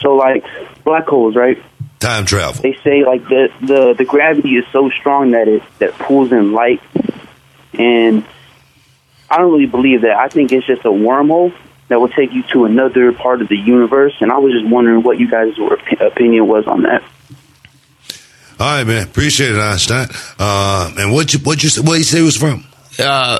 so 0.00 0.14
like 0.14 0.44
black 0.84 1.06
holes, 1.06 1.36
right? 1.36 1.62
Time 1.98 2.24
travel. 2.24 2.62
They 2.62 2.78
say 2.82 3.04
like 3.04 3.24
the 3.24 3.48
the 3.60 3.94
the 3.98 4.04
gravity 4.04 4.56
is 4.56 4.64
so 4.72 4.88
strong 4.88 5.32
that 5.32 5.48
it 5.48 5.62
that 5.80 5.92
pulls 5.98 6.32
in 6.32 6.52
light, 6.52 6.80
and 7.74 8.24
I 9.28 9.36
don't 9.36 9.52
really 9.52 9.66
believe 9.66 10.02
that. 10.02 10.16
I 10.16 10.28
think 10.28 10.50
it's 10.52 10.66
just 10.66 10.82
a 10.86 10.90
wormhole 10.90 11.54
that 11.90 12.00
will 12.00 12.08
take 12.08 12.32
you 12.32 12.42
to 12.52 12.64
another 12.64 13.12
part 13.12 13.42
of 13.42 13.48
the 13.48 13.56
universe. 13.56 14.14
And 14.20 14.32
I 14.32 14.38
was 14.38 14.52
just 14.54 14.66
wondering 14.66 15.02
what 15.02 15.18
you 15.20 15.30
guys' 15.30 15.54
opi- 15.56 16.00
opinion 16.00 16.46
was 16.46 16.66
on 16.66 16.82
that. 16.84 17.02
All 18.58 18.66
right, 18.76 18.86
man. 18.86 19.04
Appreciate 19.06 19.50
it, 19.52 19.58
Einstein. 19.58 20.08
Uh, 20.38 20.92
and 20.98 21.12
what 21.12 21.32
you 21.32 21.40
what 21.40 21.62
you 21.62 21.82
what 21.82 21.98
you 21.98 22.04
say 22.04 22.20
it 22.20 22.22
was 22.22 22.36
from? 22.36 22.64
Uh, 22.98 23.38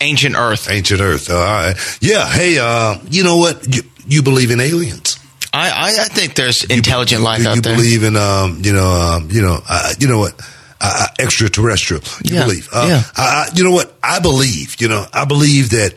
ancient 0.00 0.34
Earth. 0.34 0.70
Ancient 0.70 1.00
Earth. 1.00 1.30
all 1.30 1.36
right. 1.36 1.74
Yeah. 2.00 2.26
Hey, 2.26 2.58
uh, 2.58 2.98
you 3.10 3.22
know 3.22 3.36
what? 3.36 3.66
You, 3.74 3.82
you 4.06 4.22
believe 4.22 4.50
in 4.50 4.60
aliens? 4.60 5.18
I, 5.52 5.68
I, 5.70 5.86
I 5.88 6.08
think 6.08 6.34
there's 6.34 6.64
intelligent 6.64 7.22
life 7.22 7.42
you, 7.42 7.48
out 7.48 7.56
you 7.56 7.60
there. 7.62 7.72
You 7.72 7.78
believe 7.78 8.02
in 8.04 8.16
um, 8.16 8.60
you 8.64 8.72
know, 8.72 8.86
um, 8.86 9.28
you 9.30 9.42
know, 9.42 9.58
uh, 9.68 9.92
you 9.98 10.08
know 10.08 10.18
what? 10.18 10.40
Uh, 10.80 11.04
uh, 11.04 11.06
extraterrestrial. 11.18 12.02
You 12.24 12.36
Yeah, 12.36 12.44
believe? 12.44 12.68
Uh, 12.72 12.86
yeah. 12.88 13.02
I, 13.16 13.22
I, 13.22 13.54
you 13.54 13.62
know 13.64 13.70
what? 13.72 13.94
I 14.02 14.18
believe. 14.20 14.80
You 14.80 14.88
know, 14.88 15.04
I 15.12 15.26
believe 15.26 15.70
that 15.70 15.94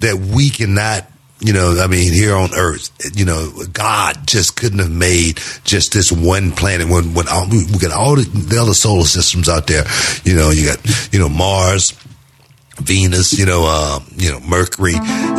that 0.00 0.16
we 0.16 0.48
cannot. 0.50 1.06
You 1.44 1.52
know, 1.52 1.78
I 1.78 1.88
mean, 1.88 2.14
here 2.14 2.34
on 2.34 2.54
Earth, 2.54 2.90
you 3.14 3.26
know, 3.26 3.52
God 3.70 4.26
just 4.26 4.56
couldn't 4.56 4.78
have 4.78 4.90
made 4.90 5.40
just 5.64 5.92
this 5.92 6.10
one 6.10 6.52
planet. 6.52 6.88
When 6.88 7.12
when 7.12 7.28
all, 7.28 7.46
we, 7.50 7.66
got 7.78 7.92
all 7.92 8.16
the, 8.16 8.22
the 8.24 8.58
other 8.58 8.72
solar 8.72 9.04
systems 9.04 9.46
out 9.46 9.66
there, 9.66 9.84
you 10.24 10.34
know, 10.34 10.48
you 10.48 10.66
got 10.66 11.12
you 11.12 11.18
know 11.18 11.28
Mars, 11.28 11.92
Venus, 12.78 13.38
you 13.38 13.44
know, 13.44 13.64
um, 13.66 14.06
you 14.16 14.32
know, 14.32 14.40
Mercury, 14.40 14.94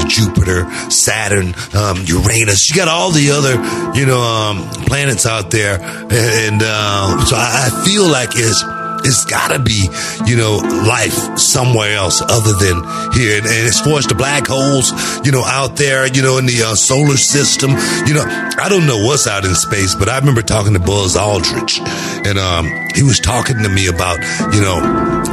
Jupiter, 0.08 0.70
Saturn, 0.92 1.56
um, 1.74 2.04
Uranus. 2.06 2.70
You 2.70 2.76
got 2.76 2.88
all 2.88 3.10
the 3.10 3.32
other, 3.32 3.56
you 4.00 4.06
know, 4.06 4.22
um, 4.22 4.70
planets 4.86 5.26
out 5.26 5.50
there, 5.50 5.82
and 5.82 6.62
uh, 6.64 7.26
so 7.26 7.36
I, 7.36 7.72
I 7.72 7.84
feel 7.84 8.08
like 8.08 8.30
it's 8.34 8.64
it's 9.06 9.24
got 9.26 9.52
to 9.52 9.60
be, 9.60 9.88
you 10.26 10.36
know, 10.36 10.58
life 10.88 11.38
somewhere 11.38 11.96
else 11.96 12.22
other 12.22 12.54
than 12.54 12.82
here. 13.14 13.38
And, 13.38 13.46
and 13.46 13.66
as 13.70 13.80
far 13.80 14.00
as 14.00 14.08
the 14.08 14.16
black 14.16 14.48
holes, 14.48 14.92
you 15.26 15.32
know, 15.32 15.44
out 15.46 15.78
there, 15.78 16.08
you 16.08 16.22
know, 16.22 16.38
in 16.38 16.46
the 16.46 16.64
uh, 16.64 16.76
solar 16.76 17.18
system, 17.18 17.72
you 18.08 18.14
know, 18.14 18.26
I 18.26 18.68
don't 18.70 18.88
know 18.88 19.06
what's 19.06 19.28
out 19.28 19.46
in 19.46 19.54
space, 19.56 19.96
but 19.96 20.10
I 20.10 20.18
remember 20.18 20.42
talking 20.42 20.74
to 20.74 20.80
Buzz 20.80 21.16
Aldrich, 21.16 21.80
and 22.26 22.38
um, 22.40 22.66
he 22.96 23.04
was 23.04 23.20
talking 23.20 23.62
to 23.62 23.70
me 23.70 23.88
about, 23.88 24.18
you 24.54 24.62
know, 24.62 24.82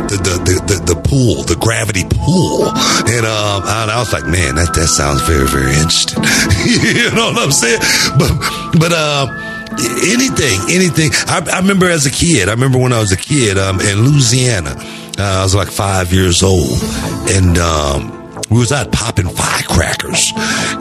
the 0.09 0.17
the 0.17 0.55
the, 0.67 0.95
the, 0.95 0.99
pool, 1.01 1.43
the 1.45 1.57
gravity 1.57 2.05
pool, 2.05 2.69
and 2.69 3.25
um, 3.25 3.63
and 3.65 3.91
I 3.91 3.97
was 3.99 4.13
like, 4.13 4.25
man, 4.25 4.57
that 4.57 4.75
that 4.75 4.89
sounds 4.89 5.23
very 5.23 5.49
very 5.49 5.73
interesting. 5.73 6.23
you 6.69 7.11
know 7.17 7.33
what 7.33 7.43
I'm 7.43 7.53
saying? 7.53 7.81
But 8.19 8.33
but 8.79 8.93
uh 8.93 9.52
anything, 9.79 10.59
anything. 10.71 11.11
I, 11.27 11.47
I 11.53 11.61
remember 11.61 11.89
as 11.89 12.07
a 12.07 12.11
kid. 12.11 12.49
I 12.49 12.53
remember 12.53 12.79
when 12.79 12.93
I 12.93 13.01
was 13.01 13.13
a 13.13 13.17
kid 13.17 13.59
um, 13.59 13.81
in 13.81 14.03
Louisiana. 14.03 14.75
Uh, 15.19 15.41
I 15.41 15.43
was 15.43 15.55
like 15.55 15.69
five 15.69 16.13
years 16.13 16.43
old, 16.43 16.81
and 17.29 17.59
um, 17.59 18.43
we 18.51 18.59
was 18.59 18.73
out 18.73 18.91
popping 18.93 19.29
firecrackers 19.29 20.33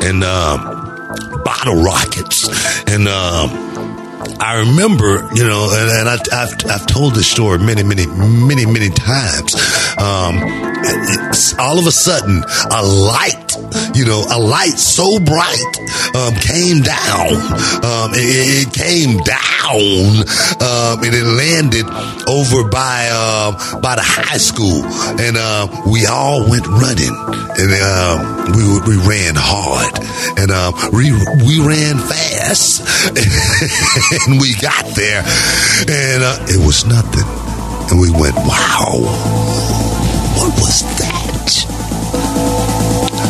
and 0.04 0.24
um, 0.24 1.44
bottle 1.44 1.82
rockets, 1.82 2.48
and. 2.88 3.08
I 4.40 4.60
remember, 4.60 5.28
you 5.34 5.44
know, 5.44 5.70
and, 5.72 5.90
and 5.90 6.10
I, 6.10 6.18
I've, 6.34 6.54
I've 6.70 6.86
told 6.88 7.16
this 7.16 7.30
story 7.30 7.60
many, 7.60 7.84
many, 7.84 8.06
many, 8.08 8.66
many 8.66 8.90
times. 8.90 9.56
Um, 9.98 10.38
all 11.60 11.78
of 11.80 11.86
a 11.86 11.92
sudden, 11.92 12.44
a 12.72 12.84
light, 12.84 13.56
you 13.96 14.06
know, 14.06 14.24
a 14.32 14.40
light 14.40 14.78
so 14.78 15.20
bright 15.20 15.72
um, 16.16 16.34
came 16.36 16.82
down. 16.82 17.36
Um, 17.86 18.12
it, 18.14 18.68
it 18.68 18.74
came 18.74 19.18
down, 19.22 20.26
um, 20.62 21.04
and 21.06 21.14
it 21.14 21.26
landed 21.26 21.86
over 22.28 22.68
by 22.70 23.10
uh, 23.12 23.80
by 23.80 23.96
the 23.96 24.04
high 24.04 24.38
school, 24.38 24.84
and 25.22 25.38
uh, 25.38 25.68
we 25.88 26.06
all 26.08 26.50
went 26.50 26.66
running, 26.68 27.14
and 27.60 27.72
um, 27.78 28.52
we 28.58 28.64
we 28.90 28.98
ran 29.08 29.36
hard, 29.38 29.94
and 30.38 30.52
um, 30.52 30.74
we 30.94 31.12
we 31.46 31.60
ran 31.66 31.98
fast. 31.98 32.82
and 34.28 34.40
we 34.40 34.56
got 34.56 34.86
there, 34.96 35.24
and 35.88 36.24
uh, 36.24 36.46
it 36.48 36.66
was 36.66 36.86
nothing. 36.86 37.28
And 37.92 38.00
we 38.00 38.10
went, 38.12 38.36
wow, 38.36 39.02
what 40.38 40.54
was 40.60 40.84
that? 41.00 41.50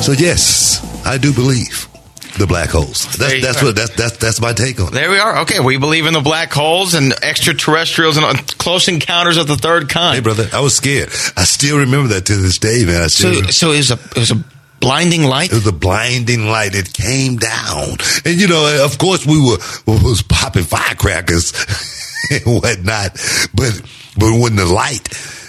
So 0.04 0.12
yes, 0.12 0.82
I 1.06 1.18
do 1.18 1.34
believe 1.34 1.88
the 2.38 2.48
black 2.48 2.70
holes. 2.70 3.06
That's, 3.18 3.42
that's 3.42 3.62
what 3.62 3.76
that's 3.76 3.96
that's 3.96 4.18
that's 4.18 4.42
my 4.42 4.54
take 4.54 4.80
on 4.80 4.88
it. 4.88 4.94
There 4.94 5.10
we 5.10 5.20
are. 5.20 5.40
Okay, 5.42 5.60
we 5.60 5.78
believe 5.78 6.06
in 6.06 6.14
the 6.14 6.22
black 6.22 6.52
holes 6.52 6.94
and 6.94 7.14
extraterrestrials 7.24 8.18
and 8.18 8.26
uh, 8.26 8.34
close 8.58 8.88
encounters 8.88 9.38
of 9.38 9.48
the 9.48 9.58
third 9.58 9.90
kind. 9.90 10.16
Hey, 10.16 10.22
brother, 10.22 10.48
I 10.54 10.62
was 10.62 10.76
scared. 10.76 11.10
I 11.38 11.44
still 11.44 11.80
remember 11.80 12.10
that 12.16 12.26
to 12.28 12.36
this 12.36 12.58
day, 12.58 12.86
man. 12.86 13.10
So, 13.10 13.32
so 13.44 13.72
it 13.72 13.78
was 13.78 13.92
a 13.92 13.96
it 13.96 14.18
was 14.18 14.32
a 14.32 14.44
blinding 14.82 15.24
light. 15.24 15.52
It 15.52 15.56
was 15.56 15.68
a 15.68 15.72
blinding 15.72 16.48
light. 16.48 16.76
It 16.76 16.92
came 16.92 17.38
down, 17.38 17.98
and 18.26 18.42
you 18.42 18.48
know, 18.48 18.84
of 18.84 18.98
course, 18.98 19.26
we 19.26 19.40
were 19.40 19.58
we 19.86 20.04
was 20.04 20.22
popping 20.24 20.64
firecrackers 20.64 21.54
and 22.32 22.62
whatnot. 22.62 23.14
But 23.54 23.82
but 24.18 24.40
when 24.40 24.56
the 24.58 24.66
light, 24.66 25.06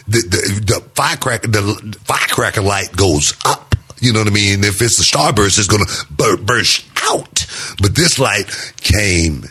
the 0.06 0.22
the, 0.22 0.60
the 0.64 0.80
firecracker, 0.94 1.48
the 1.48 1.96
firecracker 2.04 2.60
light 2.62 2.94
goes 2.96 3.34
up. 3.44 3.74
You 4.00 4.12
know 4.12 4.20
what 4.20 4.28
I 4.28 4.32
mean? 4.32 4.64
If 4.64 4.82
it's 4.82 4.96
the 4.96 5.04
starburst, 5.04 5.58
it's 5.58 5.68
going 5.68 5.84
to 5.84 6.06
bur- 6.10 6.36
burst 6.36 6.84
out. 7.04 7.46
But 7.80 7.94
this 7.94 8.18
light 8.18 8.46
came 8.78 9.44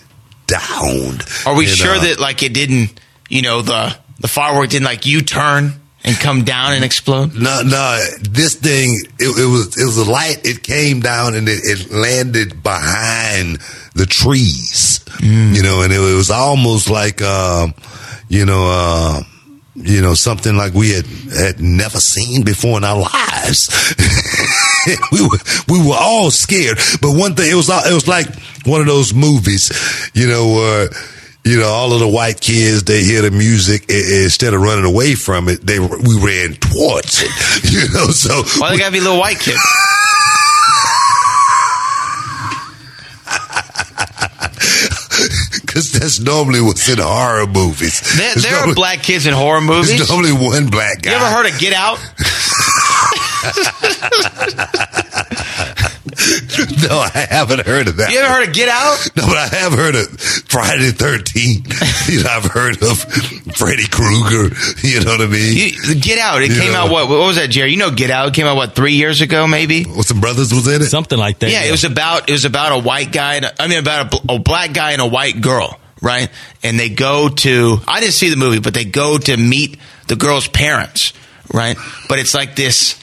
down. 0.47 1.19
Are 1.45 1.55
we 1.55 1.67
And, 1.67 1.75
sure 1.75 1.95
uh, 1.95 1.99
that 2.01 2.19
like 2.19 2.43
it 2.43 2.53
didn't, 2.53 2.99
you 3.29 3.41
know, 3.41 3.61
the 3.61 3.95
the 4.19 4.27
firework 4.27 4.69
didn't 4.69 4.85
like 4.85 5.05
U 5.05 5.21
turn 5.21 5.80
and 6.03 6.15
come 6.15 6.43
down 6.43 6.73
and 6.73 6.83
explode? 6.83 7.33
No, 7.33 7.61
no. 7.63 7.99
This 8.21 8.55
thing, 8.55 8.99
it, 9.19 9.39
it 9.39 9.49
was 9.49 9.77
it 9.77 9.85
was 9.85 9.97
a 9.97 10.09
light. 10.09 10.39
It 10.43 10.63
came 10.63 10.99
down 10.99 11.35
and 11.35 11.47
it, 11.47 11.59
it 11.63 11.91
landed 11.91 12.63
behind 12.63 13.59
the 13.95 14.05
trees. 14.05 15.03
You 15.21 15.61
know, 15.61 15.83
and 15.83 15.93
it, 15.93 15.99
was 15.99 16.31
almost 16.31 16.89
like, 16.89 17.21
um, 17.21 17.75
you 18.27 18.45
know, 18.45 18.65
uh, 18.65 19.21
you 19.75 20.01
know, 20.01 20.13
something 20.13 20.55
like 20.55 20.73
we 20.73 20.91
had 20.91 21.05
had 21.05 21.59
never 21.59 21.99
seen 21.99 22.43
before 22.43 22.77
in 22.77 22.83
our 22.83 22.99
lives. 22.99 23.93
we 25.11 25.21
were 25.21 25.37
we 25.67 25.87
were 25.87 25.97
all 25.97 26.31
scared, 26.31 26.77
but 27.01 27.15
one 27.15 27.35
thing 27.35 27.51
it 27.51 27.55
was 27.55 27.69
it 27.69 27.93
was 27.93 28.07
like 28.07 28.27
one 28.65 28.81
of 28.81 28.87
those 28.87 29.13
movies, 29.13 29.71
you 30.13 30.27
know, 30.27 30.47
where 30.49 30.89
you 31.43 31.59
know 31.59 31.67
all 31.67 31.93
of 31.93 31.99
the 31.99 32.07
white 32.07 32.39
kids 32.39 32.83
they 32.83 33.03
hear 33.03 33.21
the 33.21 33.31
music 33.31 33.89
instead 33.89 34.53
of 34.53 34.61
running 34.61 34.85
away 34.85 35.15
from 35.15 35.49
it, 35.49 35.65
they 35.65 35.79
we 35.79 36.19
ran 36.19 36.53
towards 36.55 37.21
it, 37.23 37.63
you 37.71 37.89
know. 37.93 38.07
So 38.07 38.43
Why 38.59 38.71
they 38.71 38.77
gotta 38.77 38.91
be 38.91 38.99
little 38.99 39.19
white 39.19 39.39
kids? 39.39 39.57
because 45.61 45.91
that's 45.91 46.19
normally 46.19 46.61
what's 46.61 46.87
in 46.89 46.97
horror 46.99 47.47
movies. 47.47 48.01
There, 48.17 48.35
there 48.35 48.55
are 48.55 48.75
black 48.75 49.03
kids 49.03 49.25
in 49.25 49.33
horror 49.33 49.61
movies. 49.61 49.97
There's 49.97 50.09
normally 50.09 50.33
one 50.33 50.69
black 50.69 51.01
guy. 51.01 51.11
You 51.11 51.17
ever 51.17 51.25
heard 51.25 51.45
of 51.45 51.59
Get 51.59 51.73
Out? 51.73 51.97
no, 56.89 56.99
I 56.99 57.27
haven't 57.29 57.65
heard 57.65 57.87
of 57.87 57.97
that. 57.97 58.11
You 58.11 58.19
ever 58.19 58.33
heard 58.33 58.47
of 58.49 58.53
Get 58.53 58.69
Out? 58.69 59.09
No, 59.15 59.25
but 59.27 59.37
I 59.37 59.47
have 59.47 59.73
heard 59.73 59.95
of 59.95 60.07
Friday 60.19 60.89
the 60.91 61.03
13th. 61.03 62.09
you 62.11 62.23
know, 62.23 62.29
I've 62.29 62.45
heard 62.45 62.81
of 62.81 62.97
Freddy 63.55 63.87
Krueger. 63.87 64.55
You 64.87 65.03
know 65.03 65.11
what 65.11 65.21
I 65.21 65.27
mean? 65.27 65.57
You, 65.57 65.95
Get 65.95 66.19
Out. 66.19 66.41
It 66.41 66.49
You 66.51 66.59
came 66.61 66.71
know. 66.73 66.85
out 66.85 66.91
what? 66.91 67.09
What 67.09 67.19
was 67.19 67.35
that, 67.35 67.49
Jerry? 67.49 67.71
You 67.71 67.77
know 67.77 67.91
Get 67.91 68.11
Out. 68.11 68.29
It 68.29 68.33
came 68.33 68.45
out 68.45 68.55
what 68.55 68.75
three 68.75 68.93
years 68.93 69.21
ago, 69.21 69.47
maybe. 69.47 69.83
What 69.83 70.05
some 70.05 70.21
brothers 70.21 70.53
was 70.53 70.67
in 70.67 70.81
it? 70.81 70.85
Something 70.85 71.19
like 71.19 71.39
that. 71.39 71.51
Yeah, 71.51 71.63
it 71.63 71.71
was 71.71 71.83
about 71.83 72.29
it 72.29 72.33
was 72.33 72.45
about 72.45 72.71
a 72.71 72.81
white 72.81 73.11
guy. 73.11 73.35
And, 73.35 73.51
I 73.59 73.67
mean, 73.67 73.79
about 73.79 74.13
a, 74.13 74.33
a 74.33 74.39
black 74.39 74.73
guy 74.73 74.91
and 74.93 75.01
a 75.01 75.07
white 75.07 75.41
girl, 75.41 75.79
right? 76.01 76.29
And 76.63 76.79
they 76.79 76.89
go 76.89 77.29
to. 77.29 77.77
I 77.87 77.99
didn't 77.99 78.13
see 78.13 78.29
the 78.29 78.37
movie, 78.37 78.59
but 78.59 78.73
they 78.73 78.85
go 78.85 79.17
to 79.17 79.37
meet 79.37 79.77
the 80.07 80.15
girl's 80.15 80.47
parents, 80.47 81.13
right? 81.53 81.77
But 82.07 82.19
it's 82.19 82.33
like 82.33 82.55
this. 82.55 83.00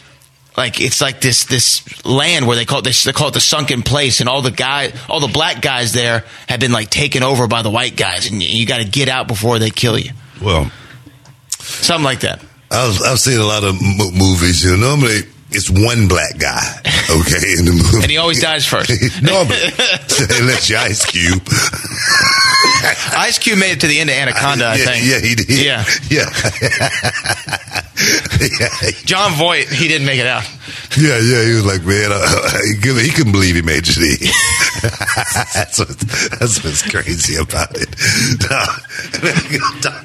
Like 0.58 0.80
it's 0.80 1.00
like 1.00 1.20
this 1.20 1.44
this 1.44 2.04
land 2.04 2.48
where 2.48 2.56
they 2.56 2.64
call 2.64 2.80
it 2.80 2.84
this 2.84 3.04
they 3.04 3.12
call 3.12 3.28
it 3.28 3.34
the 3.34 3.40
sunken 3.40 3.82
place, 3.82 4.18
and 4.18 4.28
all 4.28 4.42
the 4.42 4.50
guy 4.50 4.92
all 5.08 5.20
the 5.20 5.28
black 5.28 5.62
guys 5.62 5.92
there 5.92 6.24
have 6.48 6.58
been 6.58 6.72
like 6.72 6.90
taken 6.90 7.22
over 7.22 7.46
by 7.46 7.62
the 7.62 7.70
white 7.70 7.96
guys, 7.96 8.28
and 8.28 8.42
you, 8.42 8.48
you 8.48 8.66
got 8.66 8.78
to 8.78 8.84
get 8.84 9.08
out 9.08 9.28
before 9.28 9.60
they 9.60 9.70
kill 9.70 9.96
you, 9.96 10.10
Well, 10.42 10.70
something 11.60 12.04
like 12.04 12.20
that. 12.20 12.42
I've, 12.72 13.00
I've 13.02 13.20
seen 13.20 13.38
a 13.38 13.44
lot 13.44 13.62
of 13.62 13.76
m- 13.76 14.14
movies. 14.18 14.64
You 14.64 14.72
know, 14.76 14.88
normally 14.90 15.20
it's 15.50 15.70
one 15.70 16.08
black 16.08 16.36
guy, 16.38 16.60
okay, 17.08 17.54
in 17.56 17.64
the 17.64 17.72
movie. 17.72 18.02
And 18.02 18.10
he 18.10 18.16
always 18.18 18.40
dies 18.42 18.66
first. 18.66 18.90
Normally, 19.22 19.56
unless 20.40 20.68
you're 20.68 20.80
Ice 20.80 21.06
Cube. 21.06 21.40
Ice 23.16 23.38
Cube 23.38 23.58
made 23.58 23.72
it 23.72 23.80
to 23.80 23.86
the 23.86 23.98
end 24.00 24.10
of 24.10 24.16
Anaconda, 24.16 24.66
I 24.66 24.74
yeah, 24.76 24.84
think. 24.84 25.06
Yeah, 25.06 25.20
he 25.20 25.34
did. 25.36 25.48
Yeah. 25.64 25.84
Yeah. 26.10 27.77
Jon 29.04 29.32
Voight, 29.32 29.68
he 29.68 29.88
didn't 29.88 30.06
make 30.06 30.20
it 30.20 30.26
out. 30.26 30.44
Yeah, 30.96 31.18
yeah, 31.18 31.44
he 31.44 31.54
was 31.54 31.66
like, 31.66 31.82
man, 31.84 32.10
uh, 32.12 32.60
he, 32.64 32.76
couldn't, 32.80 33.04
he 33.04 33.10
couldn't 33.10 33.32
believe 33.32 33.54
he 33.54 33.62
made 33.62 33.84
it. 33.86 34.20
that's, 35.54 35.78
what, 35.78 35.88
that's 36.38 36.64
what's 36.64 36.88
crazy 36.88 37.36
about 37.36 37.70
it. 37.74 37.88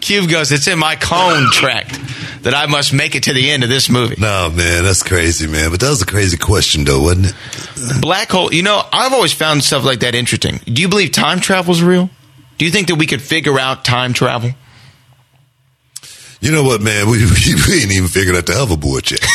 Cube 0.01 0.29
goes, 0.29 0.51
it's 0.51 0.67
in 0.67 0.79
my 0.79 0.95
contract 0.95 1.99
that 2.43 2.53
I 2.53 2.65
must 2.65 2.93
make 2.93 3.15
it 3.15 3.23
to 3.23 3.33
the 3.33 3.49
end 3.49 3.63
of 3.63 3.69
this 3.69 3.89
movie. 3.89 4.15
No, 4.19 4.49
man, 4.49 4.83
that's 4.83 5.03
crazy, 5.03 5.47
man. 5.47 5.71
But 5.71 5.79
that 5.79 5.89
was 5.89 6.01
a 6.01 6.05
crazy 6.05 6.37
question, 6.37 6.83
though, 6.83 7.01
wasn't 7.01 7.27
it? 7.27 8.01
Black 8.01 8.29
hole, 8.31 8.53
you 8.53 8.63
know, 8.63 8.83
I've 8.91 9.13
always 9.13 9.33
found 9.33 9.63
stuff 9.63 9.83
like 9.83 9.99
that 10.01 10.15
interesting. 10.15 10.59
Do 10.65 10.81
you 10.81 10.89
believe 10.89 11.11
time 11.11 11.39
travel 11.39 11.73
is 11.73 11.83
real? 11.83 12.09
Do 12.57 12.65
you 12.65 12.71
think 12.71 12.87
that 12.87 12.95
we 12.95 13.07
could 13.07 13.21
figure 13.21 13.59
out 13.59 13.83
time 13.83 14.13
travel? 14.13 14.51
You 16.43 16.51
know 16.51 16.63
what, 16.63 16.81
man? 16.81 17.07
We, 17.07 17.19
we, 17.23 17.55
we 17.55 17.81
ain't 17.81 17.91
even 17.93 18.09
figured 18.09 18.35
out 18.35 18.45
the 18.45 18.51
hoverboard 18.51 19.09
yet. 19.09 19.23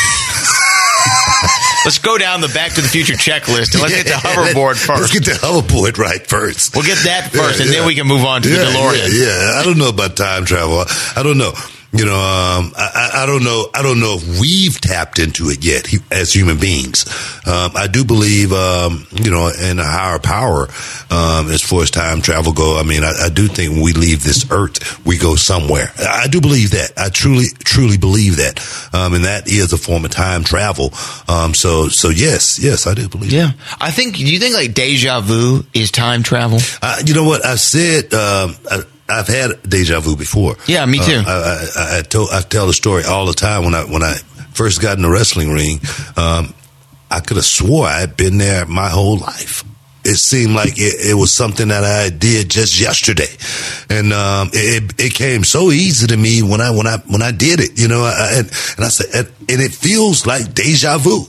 Let's 1.87 1.99
go 1.99 2.19
down 2.19 2.43
the 2.43 2.49
Back 2.49 2.73
to 2.75 2.83
the 2.83 2.89
Future 2.89 3.15
checklist 3.15 3.73
and 3.73 3.81
let's 3.81 3.95
get 3.95 4.05
the 4.05 4.13
hoverboard 4.13 4.77
first. 4.87 5.01
Let's 5.01 5.13
get 5.13 5.25
the 5.25 5.39
hoverboard 5.39 5.97
right 5.97 6.27
first. 6.27 6.75
We'll 6.75 6.85
get 6.85 6.99
that 7.05 7.31
first, 7.33 7.61
Yeah, 7.61 7.65
and 7.65 7.73
then 7.75 7.87
we 7.87 7.95
can 7.95 8.07
move 8.07 8.27
on 8.27 8.43
to 8.43 8.51
yeah, 8.51 8.59
the 8.59 8.65
DeLorean. 8.65 9.09
Yeah, 9.09 9.53
yeah, 9.55 9.61
I 9.61 9.63
don't 9.65 9.79
know 9.79 9.89
about 9.89 10.17
time 10.17 10.45
travel. 10.45 10.85
I 11.17 11.23
don't 11.23 11.39
know. 11.39 11.55
You 11.91 12.05
know, 12.05 12.15
um, 12.15 12.73
I, 12.77 13.23
I 13.23 13.27
don't 13.27 13.43
know. 13.43 13.71
I 13.73 13.83
don't 13.83 13.99
know 13.99 14.19
if 14.21 14.41
we've 14.41 14.79
tapped 14.79 15.19
into 15.19 15.49
it 15.49 15.65
yet 15.65 15.89
as 16.13 16.31
human 16.33 16.59
beings. 16.59 17.07
Um, 17.47 17.73
I 17.75 17.87
do 17.87 18.05
believe, 18.05 18.53
um, 18.53 19.07
you 19.13 19.31
know, 19.31 19.49
in 19.49 19.79
a 19.79 19.85
higher 19.85 20.19
power 20.19 20.69
um, 21.11 21.49
as 21.49 21.63
far 21.63 21.83
as 21.83 21.91
time 21.91 22.21
travel 22.21 22.53
go. 22.53 22.79
I 22.79 22.83
mean, 22.83 23.05
I, 23.05 23.15
I 23.25 23.29
do 23.31 23.49
think 23.49 23.73
when 23.73 23.83
we 23.83 23.95
leave 23.95 24.23
this 24.23 24.51
earth, 24.51 25.05
we 25.07 25.17
go 25.17 25.35
somewhere. 25.35 25.91
I 25.99 26.29
do 26.29 26.43
believe 26.43 26.73
that. 26.73 26.93
I 26.99 27.09
truly, 27.09 27.47
truly 27.65 27.97
believe 27.97 28.37
that, 28.37 28.61
um, 28.93 29.15
and 29.15 29.25
that 29.25 29.49
is 29.49 29.73
a 29.73 29.79
form 29.79 30.05
of 30.05 30.11
time 30.11 30.45
travel. 30.45 30.93
Um, 31.27 31.55
so, 31.55 31.89
so 31.89 32.11
yes, 32.11 32.59
yes, 32.63 32.87
I 32.87 32.93
do 32.93 33.09
believe. 33.09 33.33
Yeah. 33.33 33.53
I 33.81 33.93
think, 33.93 34.17
do 34.17 34.27
you 34.27 34.39
think 34.39 34.55
like 34.55 34.75
deja 34.75 35.21
vu 35.23 35.65
is 35.73 35.91
time 35.91 36.23
travel? 36.23 36.59
Uh, 36.83 37.01
you 37.07 37.15
know 37.15 37.25
what 37.25 37.47
I 37.47 37.55
said? 37.55 38.13
Um, 38.13 38.57
I, 38.71 38.83
I've 39.09 39.29
had 39.29 39.63
deja 39.63 40.01
vu 40.01 40.17
before. 40.17 40.57
Yeah, 40.67 40.85
me 40.87 40.99
too. 40.99 41.23
Uh, 41.27 41.67
I, 41.77 41.81
I, 41.81 41.99
I, 41.99 42.03
told, 42.03 42.29
I 42.31 42.41
tell 42.43 42.67
the 42.67 42.73
story 42.73 43.05
all 43.05 43.27
the 43.27 43.33
time 43.33 43.65
when 43.65 43.75
I 43.75 43.85
when 43.85 44.03
I 44.03 44.15
first 44.53 44.83
got 44.83 44.97
in 44.97 45.03
the 45.03 45.11
wrestling 45.11 45.51
ring. 45.53 45.81
Um, 46.17 46.55
I 47.11 47.21
could 47.21 47.37
have 47.37 47.47
swore 47.47 47.87
I 47.87 48.01
had 48.01 48.17
been 48.17 48.37
there 48.39 48.67
my 48.67 48.89
whole 48.89 49.17
life. 49.17 49.65
It 50.05 50.17
seemed 50.17 50.55
like 50.55 50.75
it, 50.77 51.11
it 51.11 51.15
was 51.15 51.35
something 51.35 51.69
that 51.69 51.85
I 51.85 52.11
did 52.11 52.51
just 52.51 52.81
yesterday, 52.81 53.29
and 53.91 54.13
um, 54.13 54.51
it, 54.53 54.95
it 54.99 55.15
came 55.15 55.43
so 55.45 55.71
easy 55.71 56.07
to 56.07 56.17
me 56.17 56.43
when 56.43 56.61
I 56.61 56.71
when 56.71 56.87
I 56.87 56.99
when 57.09 57.23
I 57.23 57.31
did 57.31 57.61
it. 57.61 57.79
You 57.79 57.89
know, 57.89 58.03
I, 58.05 58.35
and, 58.39 58.47
and 58.77 58.85
I 58.85 58.89
said, 58.89 59.07
and, 59.15 59.51
and 59.51 59.61
it 59.63 59.73
feels 59.73 60.27
like 60.27 60.55
deja 60.55 60.99
vu. 60.99 61.25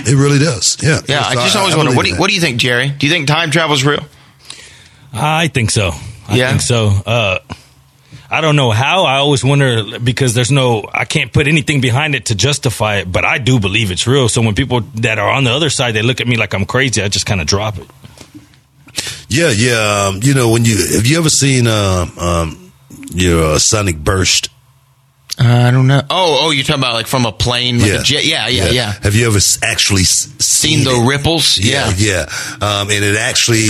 It 0.00 0.14
really 0.16 0.38
does. 0.38 0.76
Yeah. 0.82 1.00
Yeah, 1.08 1.22
I 1.24 1.34
So 1.34 1.40
just 1.40 1.56
always 1.56 1.74
I 1.74 1.78
wonder, 1.78 1.94
what 1.94 2.04
do, 2.04 2.12
you, 2.12 2.18
what 2.18 2.28
do 2.28 2.34
you 2.34 2.40
think, 2.40 2.58
Jerry? 2.60 2.90
Do 2.90 3.06
you 3.06 3.12
think 3.12 3.26
time 3.26 3.50
travel 3.50 3.74
is 3.74 3.84
real? 3.84 4.04
I 5.12 5.48
think 5.48 5.70
so. 5.70 5.92
I 6.28 6.36
Yeah? 6.36 6.48
think 6.50 6.60
so. 6.62 6.88
Uh, 7.06 7.38
I 8.30 8.40
don't 8.40 8.56
know 8.56 8.70
how. 8.70 9.04
I 9.04 9.16
always 9.18 9.44
wonder 9.44 9.98
because 10.00 10.34
there's 10.34 10.50
no, 10.50 10.88
I 10.92 11.04
can't 11.04 11.32
put 11.32 11.46
anything 11.46 11.80
behind 11.80 12.14
it 12.14 12.26
to 12.26 12.34
justify 12.34 12.96
it, 12.96 13.12
but 13.12 13.24
I 13.24 13.38
do 13.38 13.60
believe 13.60 13.90
it's 13.90 14.06
real. 14.06 14.28
So 14.28 14.40
when 14.42 14.54
people 14.54 14.80
that 14.96 15.18
are 15.18 15.28
on 15.30 15.44
the 15.44 15.52
other 15.52 15.70
side, 15.70 15.92
they 15.94 16.02
look 16.02 16.20
at 16.20 16.26
me 16.26 16.36
like 16.36 16.54
I'm 16.54 16.64
crazy, 16.66 17.02
I 17.02 17.08
just 17.08 17.26
kind 17.26 17.40
of 17.40 17.46
drop 17.46 17.78
it. 17.78 17.86
Yeah, 19.28 19.50
yeah. 19.50 20.06
Um, 20.08 20.20
you 20.22 20.34
know, 20.34 20.50
when 20.50 20.64
you 20.64 20.76
have 20.96 21.06
you 21.06 21.18
ever 21.18 21.28
seen 21.30 21.66
um, 21.66 22.18
um, 22.18 22.72
your 23.12 23.42
uh, 23.54 23.58
Sonic 23.58 23.96
Burst? 23.98 24.48
I 25.38 25.72
don't 25.72 25.88
know. 25.88 26.00
Oh, 26.10 26.38
oh, 26.42 26.50
you're 26.50 26.62
talking 26.64 26.80
about 26.80 26.94
like 26.94 27.08
from 27.08 27.26
a 27.26 27.32
plane, 27.32 27.80
like 27.80 27.90
a 27.90 28.02
jet? 28.02 28.24
Yeah, 28.24 28.46
yeah, 28.48 28.68
yeah. 28.70 28.92
Have 29.02 29.16
you 29.16 29.26
ever 29.26 29.38
actually 29.62 30.02
s- 30.02 30.32
Seen 30.38 30.84
the 30.84 30.90
it? 30.92 31.08
ripples? 31.08 31.58
Yeah, 31.58 31.92
yeah. 31.96 32.26
Um, 32.60 32.88
and 32.90 33.04
it 33.04 33.16
actually. 33.16 33.66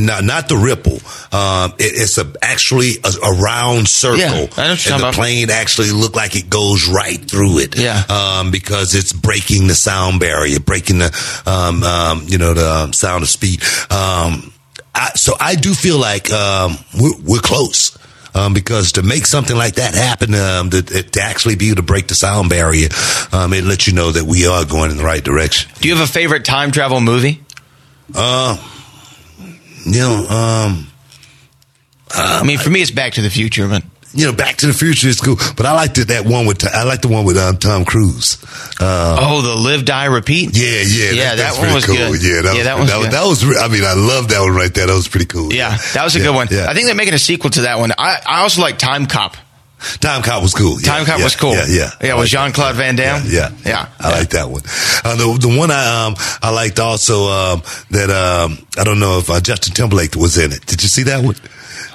Not, 0.00 0.22
not 0.24 0.48
the 0.48 0.56
ripple. 0.56 0.98
Um, 1.36 1.72
it, 1.78 1.92
it's 2.00 2.18
a 2.18 2.32
actually 2.42 2.92
a, 3.02 3.08
a 3.26 3.32
round 3.42 3.88
circle, 3.88 4.18
Yeah, 4.18 4.46
I 4.56 4.64
know 4.64 4.70
and 4.72 4.78
the 4.78 4.96
about. 4.96 5.14
plane 5.14 5.50
actually 5.50 5.90
look 5.90 6.14
like 6.14 6.36
it 6.36 6.48
goes 6.50 6.88
right 6.88 7.18
through 7.18 7.58
it. 7.58 7.76
Yeah. 7.78 8.02
um, 8.08 8.50
because 8.50 8.94
it's 8.94 9.12
breaking 9.12 9.66
the 9.66 9.74
sound 9.74 10.20
barrier, 10.20 10.60
breaking 10.60 10.98
the, 10.98 11.42
um, 11.46 11.82
um, 11.82 12.22
you 12.26 12.38
know, 12.38 12.54
the 12.54 12.68
um, 12.68 12.92
sound 12.92 13.22
of 13.22 13.28
speed. 13.28 13.62
Um, 13.90 14.52
I, 14.94 15.10
so 15.16 15.34
I 15.40 15.54
do 15.56 15.74
feel 15.74 15.98
like 15.98 16.30
um, 16.30 16.76
we're, 17.00 17.16
we're 17.24 17.40
close. 17.40 17.98
Um, 18.36 18.52
because 18.52 18.92
to 18.92 19.02
make 19.04 19.26
something 19.26 19.56
like 19.56 19.76
that 19.76 19.94
happen, 19.94 20.34
um, 20.34 20.68
to, 20.70 20.82
to 20.82 21.20
actually 21.20 21.54
be 21.54 21.68
able 21.68 21.76
to 21.76 21.82
break 21.82 22.08
the 22.08 22.16
sound 22.16 22.50
barrier, 22.50 22.88
um, 23.32 23.52
it 23.52 23.62
lets 23.62 23.86
you 23.86 23.92
know 23.92 24.10
that 24.10 24.24
we 24.24 24.48
are 24.48 24.64
going 24.64 24.90
in 24.90 24.96
the 24.96 25.04
right 25.04 25.22
direction. 25.22 25.70
Do 25.80 25.88
you 25.88 25.94
have 25.94 26.02
a 26.08 26.12
favorite 26.12 26.44
time 26.44 26.72
travel 26.72 27.00
movie? 27.00 27.42
Uh, 28.12 28.56
you 29.84 30.00
know, 30.00 30.26
um, 30.28 30.86
I 32.10 32.42
mean, 32.44 32.58
for 32.58 32.70
me, 32.70 32.82
it's 32.82 32.90
Back 32.90 33.14
to 33.14 33.22
the 33.22 33.30
Future, 33.30 33.68
but 33.68 33.82
you 34.12 34.26
know, 34.26 34.32
Back 34.32 34.56
to 34.58 34.66
the 34.68 34.72
Future 34.72 35.08
is 35.08 35.20
cool, 35.20 35.36
but 35.56 35.66
I 35.66 35.72
liked 35.72 35.98
it, 35.98 36.08
that 36.08 36.24
one 36.24 36.46
with 36.46 36.64
I 36.66 36.84
like 36.84 37.02
the 37.02 37.08
one 37.08 37.24
with 37.24 37.36
um, 37.36 37.56
Tom 37.56 37.84
Cruise. 37.84 38.38
Uh, 38.80 39.16
oh, 39.20 39.42
the 39.42 39.54
Live 39.56 39.84
Die 39.84 40.04
Repeat. 40.04 40.56
Yeah, 40.56 40.82
yeah, 40.86 41.10
yeah. 41.10 41.34
That, 41.34 41.36
that's 41.36 41.58
one 41.58 41.74
was 41.74 41.84
cool. 41.86 41.96
good. 41.96 42.22
Yeah, 42.22 42.42
that 42.42 42.56
yeah, 42.56 42.74
was, 42.78 42.88
that 42.88 42.98
was 42.98 43.10
that, 43.10 43.24
was, 43.26 43.40
that 43.40 43.48
was. 43.48 43.58
I 43.58 43.68
mean, 43.68 43.84
I 43.84 43.94
love 43.94 44.28
that 44.28 44.40
one 44.40 44.54
right 44.54 44.72
there. 44.72 44.86
That 44.86 44.94
was 44.94 45.08
pretty 45.08 45.26
cool. 45.26 45.52
yeah, 45.52 45.76
that 45.94 46.04
was 46.04 46.14
a 46.14 46.20
Yeah, 46.20 46.24
good 46.26 46.34
one. 46.34 46.48
Yeah. 46.50 46.66
I 46.68 46.74
think 46.74 46.86
they're 46.86 46.94
making 46.94 47.14
a 47.14 47.18
sequel 47.18 47.50
to 47.50 47.62
that 47.62 47.78
one. 47.78 47.92
I, 47.98 48.20
I 48.26 48.40
also 48.42 48.62
like 48.62 48.78
Time 48.78 49.06
Cop. 49.06 49.36
Time 50.00 50.22
Cop 50.22 50.42
was 50.42 50.54
cool. 50.54 50.80
Yeah, 50.80 50.88
Time 50.88 51.04
Cop 51.04 51.18
yeah, 51.18 51.24
was 51.24 51.36
cool. 51.36 51.52
Yeah, 51.52 51.66
yeah. 51.68 51.90
yeah. 52.02 52.14
Was 52.14 52.30
Jean 52.30 52.52
Claude 52.52 52.76
Van 52.76 52.96
Damme? 52.96 53.22
Yeah, 53.26 53.50
yeah. 53.64 53.88
I 53.98 54.10
like 54.10 54.30
that 54.30 54.48
one. 54.48 54.62
Uh, 55.04 55.16
the 55.16 55.48
the 55.48 55.58
one 55.58 55.70
I 55.70 56.06
um 56.06 56.14
I 56.42 56.50
liked 56.50 56.78
also 56.80 57.28
um 57.28 57.62
that 57.90 58.10
um 58.10 58.58
I 58.78 58.84
don't 58.84 59.00
know 59.00 59.18
if 59.18 59.28
uh, 59.28 59.40
Justin 59.40 59.74
Timberlake 59.74 60.16
was 60.16 60.38
in 60.38 60.52
it. 60.52 60.64
Did 60.66 60.82
you 60.82 60.88
see 60.88 61.02
that 61.04 61.24
one? 61.24 61.36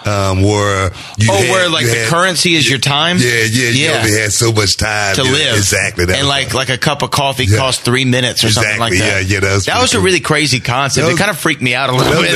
Um, 0.05 0.41
where 0.43 0.91
you 1.17 1.27
oh, 1.29 1.35
had- 1.35 1.49
where 1.51 1.69
like 1.69 1.83
you 1.85 1.89
the 1.91 1.97
had- 1.99 2.07
currency 2.09 2.55
is 2.55 2.67
your 2.69 2.79
time? 2.79 3.17
Yeah, 3.17 3.43
yeah, 3.49 3.69
you 3.69 3.85
yeah. 3.85 3.97
only 3.99 4.11
had 4.13 4.31
so 4.31 4.51
much 4.51 4.77
time 4.77 5.15
to 5.15 5.23
Yeah, 5.25 5.31
live 5.31 5.57
Exactly. 5.57 6.05
That 6.05 6.17
and 6.19 6.27
was- 6.27 6.29
like 6.29 6.53
like 6.53 6.69
a 6.69 6.77
cup 6.77 7.01
of 7.01 7.11
coffee 7.11 7.45
Yeah. 7.45 7.57
costs 7.57 7.83
three 7.83 8.05
minutes 8.05 8.43
or 8.43 8.49
something 8.49 8.79
like 8.79 8.93
that. 8.93 8.99
yeah, 8.99 9.19
yeah, 9.19 9.39
that 9.41 9.53
was 9.53 9.65
that 9.65 9.81
was 9.81 9.93
a 9.93 9.99
really 9.99 10.19
crazy 10.21 10.59
concept. 10.59 11.05
That 11.07 11.13
it 11.13 11.17
kind 11.17 11.29
of 11.31 11.37
freaked 11.37 11.61
me 11.61 11.75
out 11.75 11.89
a 11.89 11.93
little 11.93 12.13
bit. 12.21 12.33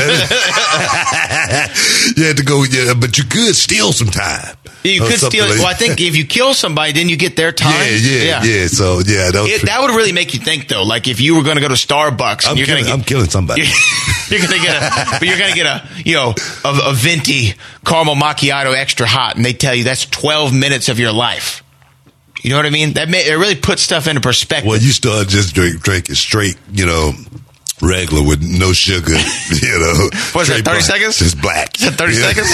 you 2.18 2.24
had 2.26 2.38
to 2.38 2.44
go, 2.44 2.64
yeah, 2.64 2.94
but 2.94 3.18
you 3.18 3.24
could 3.24 3.56
steal 3.56 3.92
some 3.94 4.08
time. 4.10 4.56
you 4.84 5.00
could 5.02 5.20
steal. 5.20 5.46
like- 5.48 5.58
Well, 5.60 5.68
I 5.68 5.74
think 5.74 6.02
if 6.02 6.16
you 6.18 6.26
kill 6.26 6.54
somebody, 6.54 6.92
then 6.94 7.10
you 7.10 7.16
get 7.18 7.36
their 7.36 7.52
time. 7.52 7.74
Yeah, 7.74 8.42
yeah, 8.42 8.44
yeah, 8.44 8.68
So 8.68 9.00
yeah, 9.00 9.32
that. 9.32 9.46
It, 9.48 9.66
that 9.66 9.82
would 9.82 9.92
really 9.92 10.12
make 10.12 10.34
you 10.34 10.40
think, 10.40 10.68
though. 10.68 10.84
Like 10.84 11.08
if 11.08 11.22
you 11.22 11.36
were 11.36 11.44
going 11.44 11.56
to 11.56 11.62
go 11.62 11.70
to 11.70 11.76
Starbucks, 11.76 12.48
I'm 12.48 12.58
you're 12.58 12.68
gonna 12.68 12.84
get, 12.84 12.92
I'm 12.92 13.04
killing 13.04 13.30
somebody. 13.30 13.64
you're 14.30 14.40
going 14.40 14.52
to 14.60 14.60
get 14.66 14.76
a, 14.76 15.06
but 15.20 15.28
you're 15.28 15.38
going 15.38 15.52
to 15.52 15.56
get 15.56 15.66
a, 15.66 15.88
you 16.04 16.16
know, 16.16 16.34
a, 16.66 16.80
a 16.90 16.94
venti 16.94 17.53
caramel 17.86 18.16
macchiato 18.16 18.74
extra 18.76 19.06
hot, 19.08 19.36
and 19.36 19.44
they 19.46 19.54
tell 19.54 19.74
you 19.76 19.84
that's 19.86 20.06
12 20.06 20.54
minutes 20.54 20.90
of 20.90 21.00
your 21.00 21.12
life. 21.12 21.64
You 22.42 22.50
know 22.50 22.58
what 22.58 22.66
I 22.66 22.70
mean? 22.72 22.94
That 22.94 23.10
may, 23.10 23.26
it 23.28 23.36
really 23.36 23.56
puts 23.56 23.82
stuff 23.82 24.08
into 24.08 24.22
perspective. 24.22 24.68
Well, 24.68 24.80
you 24.80 24.92
start 24.92 25.28
just 25.30 25.54
drink, 25.56 25.82
drinking 25.82 26.16
straight, 26.16 26.58
you 26.74 26.86
know, 26.86 27.14
regular 27.82 28.22
with 28.26 28.42
no 28.44 28.74
sugar, 28.74 29.14
you 29.62 29.80
know. 29.80 30.10
What's 30.34 30.50
that, 30.50 30.60
30 30.60 30.64
black. 30.64 30.82
seconds? 30.82 31.20
Just 31.20 31.42
black. 31.42 31.80
Is 31.80 31.86
that 31.86 31.98
30 31.98 32.14
Yeah. 32.14 32.34
seconds? 32.34 32.52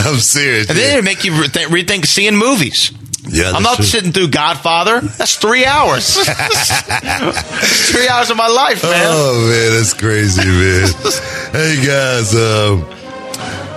I'm 0.06 0.18
serious. 0.18 0.68
And 0.68 0.76
then 0.78 0.98
it 0.98 1.04
make 1.04 1.24
you 1.24 1.32
rethink, 1.32 1.66
rethink 1.66 2.06
seeing 2.06 2.36
movies. 2.36 2.90
Yeah, 3.28 3.50
I'm 3.52 3.62
not 3.62 3.76
true. 3.76 3.84
sitting 3.84 4.12
through 4.12 4.28
Godfather. 4.28 5.00
That's 5.00 5.36
three 5.36 5.64
hours. 5.64 6.14
three 7.90 8.08
hours 8.08 8.30
of 8.30 8.36
my 8.36 8.48
life, 8.48 8.82
man. 8.82 9.06
Oh 9.08 9.48
man, 9.50 9.72
that's 9.74 9.94
crazy, 9.94 10.46
man. 10.46 10.86
hey 11.52 11.76
guys, 11.84 12.34
um, 12.34 12.86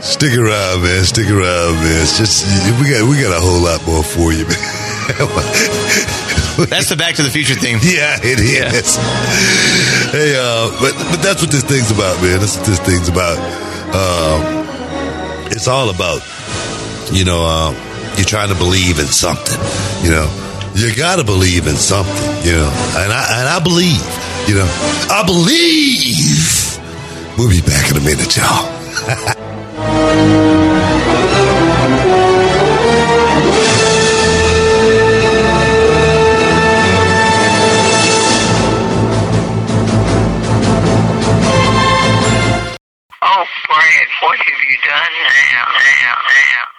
stick 0.01 0.37
around, 0.37 0.83
man. 0.83 1.03
Stick 1.03 1.29
around, 1.29 1.75
man. 1.81 2.01
It's 2.01 2.17
just 2.17 2.45
we 2.79 2.89
got 2.91 3.09
we 3.09 3.21
got 3.21 3.35
a 3.35 3.41
whole 3.41 3.61
lot 3.61 3.85
more 3.87 4.03
for 4.03 4.31
you, 4.31 4.45
man. 4.49 4.59
That's 6.69 6.89
the 6.89 6.95
Back 6.97 7.15
to 7.15 7.23
the 7.23 7.31
Future 7.31 7.55
theme. 7.55 7.79
Yeah, 7.81 8.19
it 8.21 8.39
is. 8.39 8.97
Hey, 10.11 10.35
uh, 10.37 10.69
but 10.79 10.93
but 11.09 11.21
that's 11.23 11.41
what 11.41 11.49
this 11.51 11.63
thing's 11.63 11.89
about, 11.89 12.21
man. 12.21 12.39
That's 12.39 12.57
what 12.57 12.67
this 12.67 12.79
thing's 12.79 13.09
about. 13.09 13.39
Um, 13.89 14.67
it's 15.51 15.67
all 15.67 15.89
about, 15.89 16.21
you 17.11 17.25
know, 17.25 17.43
uh, 17.43 17.88
you're 18.19 18.25
trying 18.25 18.49
to 18.49 18.55
believe 18.55 18.99
in 18.99 19.05
something, 19.05 19.57
you 20.03 20.11
know. 20.11 20.27
You 20.75 20.93
gotta 20.93 21.23
believe 21.23 21.67
in 21.67 21.75
something, 21.75 22.13
you 22.45 22.51
know. 22.51 22.69
And 22.99 23.13
I 23.13 23.39
and 23.39 23.47
I 23.47 23.63
believe, 23.63 24.03
you 24.45 24.55
know. 24.55 24.67
I 25.09 25.23
believe. 25.25 26.75
We'll 27.37 27.49
be 27.49 27.61
back 27.61 27.89
in 27.89 27.95
a 27.95 28.01
minute, 28.01 28.35
y'all. 28.35 28.67
Oh, 43.21 43.45
what 44.21 44.37
have 44.39 44.61
you 44.69 44.77
done 44.83 45.11
now, 45.23 45.65
now, 46.01 46.15
now? 46.27 46.78